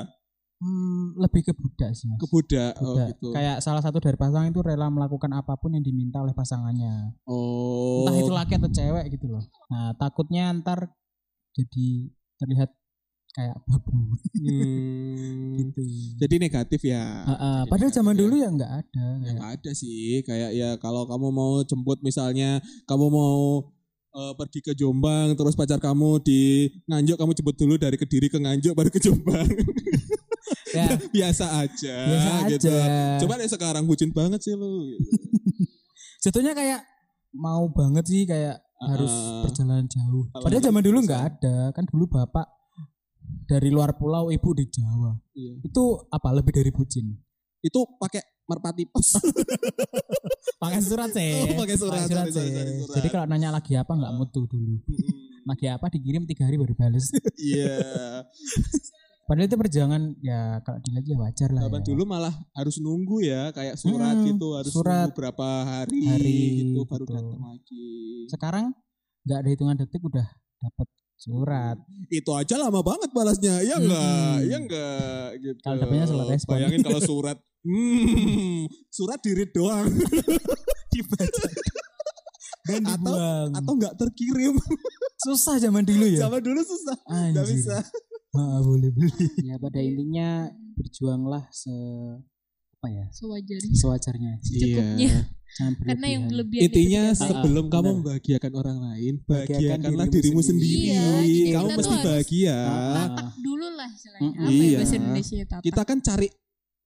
Hmm, 0.60 1.16
lebih 1.16 1.42
ke 1.42 1.54
budak 1.54 1.92
sih 1.94 2.08
mas. 2.08 2.20
Ke 2.20 2.28
budak, 2.28 2.72
oh 2.80 2.92
Budak. 2.92 3.08
gitu. 3.12 3.28
Kayak 3.32 3.58
salah 3.60 3.80
satu 3.80 3.98
dari 3.98 4.16
pasangan 4.16 4.48
itu 4.48 4.60
rela 4.60 4.88
melakukan 4.88 5.32
apa 5.32 5.56
pun 5.56 5.72
yang 5.72 5.84
diminta 5.84 6.20
oleh 6.20 6.32
pasangannya. 6.32 7.16
oh. 7.26 8.04
Entah 8.04 8.16
itu 8.18 8.32
laki 8.32 8.54
atau 8.56 8.68
cewek 8.70 9.06
gitu 9.14 9.28
loh. 9.30 9.44
Nah 9.68 9.96
takutnya 9.96 10.52
ntar 10.56 10.92
jadi 11.52 12.08
terlihat 12.36 12.72
kayak 13.32 13.56
babu 13.64 13.92
Hmm, 14.40 15.56
gitu. 15.60 15.82
Jadi 16.18 16.36
negatif 16.38 16.82
ya. 16.84 17.04
Ah, 17.24 17.62
Jadi 17.62 17.70
padahal 17.70 17.92
zaman 17.92 18.14
ya. 18.14 18.20
dulu 18.20 18.36
ya 18.36 18.50
nggak 18.50 18.74
ada. 18.84 19.06
Ya 19.20 19.30
nggak 19.36 19.52
ada 19.60 19.72
sih, 19.72 20.24
kayak 20.24 20.52
ya 20.54 20.70
kalau 20.78 21.06
kamu 21.06 21.28
mau 21.30 21.54
jemput 21.62 22.00
misalnya 22.00 22.58
kamu 22.86 23.06
mau 23.08 23.70
eh, 24.10 24.34
pergi 24.34 24.60
ke 24.62 24.74
Jombang 24.74 25.34
terus 25.34 25.54
pacar 25.54 25.78
kamu 25.78 26.18
di 26.20 26.68
Nganjuk 26.86 27.16
kamu 27.16 27.32
jemput 27.34 27.56
dulu 27.56 27.76
dari 27.76 27.96
Kediri 27.96 28.28
ke 28.28 28.38
Nganjuk 28.38 28.74
baru 28.74 28.90
ke 28.90 29.00
Jombang. 29.00 29.46
Ya, 30.70 30.86
Biasa 31.18 31.66
aja 31.66 31.98
biasa 32.06 32.30
gitu. 32.48 32.70
aja. 32.70 33.18
Coba 33.18 33.42
deh 33.42 33.50
sekarang 33.50 33.90
bucin 33.90 34.14
banget 34.14 34.38
sih 34.40 34.54
lu. 34.54 34.86
gitu. 34.86 35.02
Sebetulnya 36.22 36.54
kayak 36.54 36.86
mau 37.34 37.66
banget 37.70 38.06
sih 38.06 38.26
kayak 38.26 38.62
Ah, 38.80 38.96
harus 38.96 39.12
perjalanan 39.44 39.90
jauh. 39.92 40.30
Padahal 40.32 40.62
zaman 40.64 40.80
dulu 40.80 41.04
nggak 41.04 41.24
ada. 41.36 41.74
Kan 41.74 41.84
dulu 41.84 42.08
bapak 42.08 42.48
dari 43.50 43.74
luar 43.74 43.98
pulau, 43.98 44.30
ibu 44.30 44.50
di 44.54 44.70
Jawa. 44.70 45.18
Iya. 45.34 45.66
Itu 45.66 46.06
apa 46.06 46.30
lebih 46.30 46.54
dari 46.54 46.70
bucin? 46.70 47.10
Itu 47.60 47.90
pakai 47.98 48.22
merpati 48.46 48.86
pos. 48.86 49.18
Pakai 50.62 50.82
surat 50.84 51.08
sih. 51.16 51.40
Oh, 51.48 51.56
pakai 51.56 51.78
surat, 51.80 52.04
sorry, 52.04 52.12
sorry, 52.12 52.32
sih. 52.36 52.52
sorry, 52.52 52.72
surat. 52.84 52.96
Jadi 53.00 53.08
kalau 53.08 53.26
nanya 53.32 53.50
lagi 53.50 53.80
apa 53.80 53.96
nggak 53.96 54.12
mutu 54.12 54.44
dulu. 54.44 54.76
Lagi 55.50 55.66
apa 55.66 55.88
dikirim 55.90 56.28
tiga 56.28 56.46
hari 56.46 56.60
baru 56.60 56.76
bales. 56.76 57.10
Iya. 57.40 57.80
Padahal 59.24 59.46
itu 59.46 59.56
perjuangan 59.56 60.04
ya 60.20 60.60
kalau 60.62 60.82
dilihat 60.84 61.06
ya 61.06 61.16
wajar 61.16 61.50
lah. 61.54 61.62
Ya. 61.64 61.80
dulu 61.80 62.04
malah 62.04 62.34
harus 62.54 62.82
nunggu 62.82 63.24
ya, 63.24 63.54
kayak 63.56 63.78
surat 63.80 64.18
Hmm, 64.20 64.26
gitu 64.26 64.58
harus 64.58 64.74
surat. 64.74 65.08
nunggu 65.10 65.18
berapa 65.22 65.48
hari, 65.64 66.02
Hari, 66.12 66.38
gitu 66.60 66.80
baru 66.84 67.06
betul. 67.08 67.16
datang 67.18 67.42
lagi. 67.46 67.88
Sekarang 68.28 68.66
nggak 69.24 69.38
ada 69.40 69.50
hitungan 69.50 69.76
detik 69.80 70.02
udah 70.04 70.28
dapat 70.60 70.88
surat. 71.20 71.76
itu 72.10 72.32
aja 72.32 72.56
lama 72.56 72.80
banget 72.80 73.12
balasnya 73.12 73.60
ya 73.60 73.76
enggak 73.76 74.00
Hmm. 74.00 74.40
ya 74.42 74.58
enggak 74.58 75.28
gitu 75.38 75.60
Kalau 75.60 75.84
surat 76.08 76.28
respon. 76.30 76.52
bayangin 76.56 76.82
kalau 76.82 77.02
surat 77.02 77.38
hmm, 77.62 78.64
surat 78.90 79.20
dirit 79.20 79.52
doang 79.52 79.86
Dibaca. 80.90 81.44
Dan 82.66 82.82
Atau- 82.82 82.96
dibuang. 83.12 83.50
atau 83.54 83.72
enggak 83.74 83.94
terkirim 83.96 84.56
susah 85.20 85.56
zaman 85.58 85.84
dulu 85.84 86.06
ya. 86.08 86.20
zaman 86.24 86.40
dulu 86.40 86.62
susah 86.62 86.98
enggak 87.06 87.44
Anjir. 87.44 87.54
bisa 87.54 87.78
Ah, 88.30 88.62
boleh 88.62 88.90
boleh. 88.90 89.26
Ya 89.42 89.58
pada 89.58 89.78
intinya 89.78 90.46
berjuanglah 90.74 91.50
se 91.52 91.74
apa 92.80 92.88
ya 92.90 93.06
Sewajarnya. 93.12 93.76
sewajarnya. 93.76 94.32
Secukupnya. 94.40 95.12
Jangan 95.52 95.74
berlebihan. 95.76 95.90
Karena 95.92 96.08
yang 96.08 96.24
berlebihan 96.26 96.64
intinya 96.64 97.02
sebelum 97.12 97.66
Ah, 97.66 97.72
kamu 97.76 97.90
membahagiakan 98.00 98.52
orang 98.56 98.78
lain 98.80 99.14
Bahagiakan 99.20 99.52
bahagiakanlah 99.52 100.06
dirimu 100.08 100.16
dirimu 100.16 100.42
sendiri. 100.42 100.88
sendiri 100.88 101.28
Iya, 101.28 101.52
kamu 101.52 101.68
kita 101.68 101.76
mesti 101.76 101.96
bahagia 102.00 102.56
Ah. 102.56 102.96
tatak 102.96 103.28
dulu 103.38 103.68
lah 103.70 103.90
istilahnya. 103.90 104.24
Mm-mm. 104.26 104.40
Apa 104.40 104.52
ya 104.54 104.64
Iya. 104.64 104.78
bahasa 104.80 104.96
Indonesia 104.96 105.36
tatak? 105.44 105.62
kita 105.62 105.82
kan 105.84 105.98
cari 106.00 106.28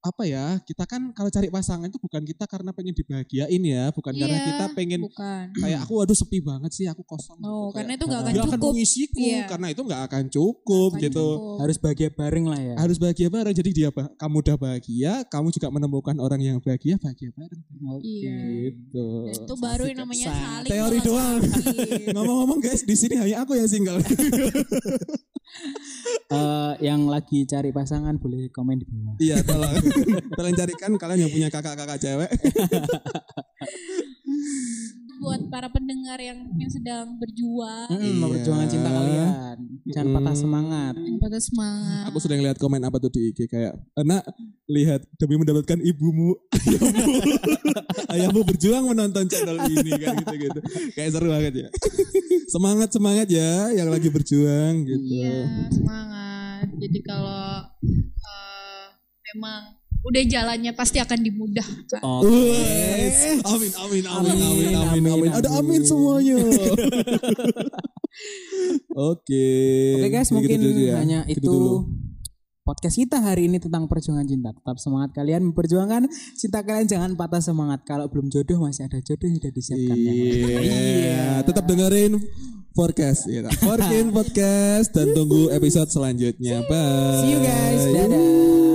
apa 0.03 0.23
ya 0.25 0.59
kita 0.59 0.83
kan 0.83 0.99
kalau 1.09 1.27
cari 1.27 1.47
pasangan 1.47 1.87
itu 1.87 1.95
bukan 1.95 2.21
kita 2.21 2.43
karena 2.43 2.69
pengen 2.69 2.91
dibahagiain 2.91 3.63
ya 3.63 3.87
bukan 3.89 4.11
karena 4.11 4.35
Iya, 4.35 4.45
kita 4.45 4.65
pengen 4.73 4.99
bukan. 5.01 5.45
kayak 5.55 5.79
aku 5.79 5.93
aduh 5.97 6.11
sepi 6.13 6.39
banget 6.39 6.71
sih 6.71 6.85
aku 6.85 7.01
kosong 7.01 7.39
No, 7.39 7.39
gitu. 7.39 7.47
Oh, 7.47 7.67
karena 7.71 7.87
Kayak, 7.89 7.95
itu 7.95 8.05
gak 8.05 8.19
akan 8.19 8.27
nggak 8.27 8.43
akan 8.43 8.51
cukup. 8.53 8.71
mengisiku 8.73 9.17
Iya. 9.17 9.41
karena 9.47 9.67
itu 9.69 9.81
nggak 9.81 10.01
akan 10.03 10.23
cukup 10.27 10.89
Akan 10.91 11.01
gitu 11.01 11.25
cukup. 11.25 11.57
harus 11.57 11.77
bahagia 11.77 12.09
bareng 12.11 12.45
lah 12.45 12.59
ya. 12.61 12.75
harus 12.75 12.97
bahagia 12.97 13.27
bareng 13.29 13.53
jadi 13.53 13.69
dia 13.71 13.89
kamu 13.93 14.35
udah 14.37 14.55
bahagia 14.57 15.13
kamu 15.25 15.47
juga 15.49 15.67
menemukan 15.69 16.15
orang 16.17 16.41
yang 16.41 16.57
bahagia 16.59 16.95
bahagia 16.97 17.31
bareng 17.31 17.61
Oke. 17.89 18.03
Iya. 18.03 18.35
gitu 18.67 19.07
Dan 19.23 19.33
itu 19.39 19.53
baru 19.57 19.83
yang 19.85 19.99
namanya 20.03 20.25
Sa- 20.25 20.35
saling 20.35 20.67
teori 20.69 20.99
doang. 20.99 21.39
ngomong-ngomong 22.13 22.59
guys 22.59 22.83
di 22.83 22.93
sini 22.93 23.15
hanya 23.15 23.41
aku 23.41 23.55
yang 23.55 23.65
single 23.65 24.03
Eh, 26.33 26.73
yang 26.81 27.05
lagi 27.05 27.45
cari 27.45 27.69
pasangan 27.69 28.15
boleh 28.15 28.49
komen 28.49 28.75
di 28.75 28.85
bawah. 28.85 29.15
iya 29.17 29.37
tolong 29.39 29.69
tolong 30.31 30.53
carikan 30.53 30.91
kalian 30.95 31.19
yang 31.21 31.31
punya 31.31 31.49
kakak-kakak 31.49 31.97
cewek 31.97 32.29
buat 35.15 35.39
para 35.47 35.71
pendengar 35.71 36.19
yang 36.19 36.35
mungkin 36.37 36.67
sedang 36.67 37.15
berjuang 37.15 37.87
Mm, 37.87 38.03
Iya. 38.03 38.19
memperjuangkan 38.19 38.67
cinta 38.67 38.89
kalian. 38.91 39.57
Jangan 39.85 40.03
Mm. 40.05 40.15
patah 40.17 40.35
semangat. 40.35 40.93
yang 40.97 41.17
patah 41.17 41.39
semangat 41.41 42.03
aku 42.05 42.17
sering 42.19 42.41
lihat 42.41 42.57
komen 42.57 42.81
apa 42.81 42.97
tuh 42.97 43.07
di 43.09 43.31
IG 43.31 43.47
kayak 43.47 43.71
enak 43.93 44.23
lihat 44.65 44.99
demi 45.15 45.35
mendapatkan 45.37 45.79
ibumu 45.81 46.35
ayahmu 46.51 46.99
ayahmu 48.09 48.41
berjuang 48.45 48.83
menonton 48.85 49.23
channel 49.25 49.59
ini 49.61 49.91
kayak 49.93 50.15
gitu 50.19 50.33
gitu 50.41 50.59
kayak 50.93 51.09
seru 51.09 51.27
banget 51.29 51.53
ya 51.57 51.67
semangat 52.49 52.89
semangat 52.89 53.27
ya 53.29 53.71
yang 53.71 53.87
lagi 53.87 54.07
berjuang 54.07 54.83
gitu 54.83 54.99
iya 55.01 55.67
semangat 55.69 56.22
jadi 56.79 56.99
kalau 57.03 57.45
eh, 58.23 58.85
memang 59.31 59.61
udah 60.03 60.23
jalannya 60.27 60.75
pasti 60.75 60.99
akan 60.99 61.19
dimudahkan 61.21 62.01
Oke. 62.03 62.27
Wes, 62.27 63.39
amin 63.41 63.71
amin 63.71 64.03
amin 64.03 64.35
amin 64.35 64.35
amin 64.35 64.75
amin 64.75 65.11
Amin, 65.15 65.31
ada 65.31 65.49
amin 65.55 65.79
amin. 65.79 65.87
semuanya 65.87 66.35
oke 68.93 69.47
Oke 69.95 70.07
guys, 70.07 70.27
Gitu 70.27 70.35
mungkin 70.35 70.57
dulu 70.59 70.81
ya. 70.83 70.95
hanya 70.99 71.19
Gitu 71.25 71.39
itu 71.39 71.49
dulu. 71.49 71.75
podcast 72.63 72.95
kita 72.95 73.17
hari 73.19 73.47
ini 73.47 73.59
tentang 73.59 73.87
perjuangan 73.87 74.23
cinta. 74.23 74.51
Tetap 74.51 74.77
semangat 74.77 75.11
kalian 75.11 75.51
memperjuangkan 75.51 76.07
cinta 76.33 76.59
kalian 76.61 76.87
jangan 76.87 77.11
patah 77.15 77.39
semangat. 77.39 77.83
Kalau 77.83 78.07
belum 78.07 78.27
jodoh 78.27 78.59
masih 78.61 78.87
ada 78.87 78.99
jodoh 78.99 79.27
yang 79.27 79.39
sudah 79.39 79.51
disiapkan. 79.51 79.97
ya. 79.97 80.13
Iya. 80.63 81.25
Tetap 81.43 81.63
dengerin 81.63 82.19
podcast 82.73 83.29
ya. 83.29 83.45
Forkin 83.61 84.09
podcast 84.09 84.89
dan 84.91 85.13
tunggu 85.13 85.53
episode 85.53 85.89
selanjutnya. 85.93 86.65
Bye. 86.65 87.21
See 87.21 87.31
you 87.37 87.39
guys. 87.39 87.81
Dadah. 87.93 88.72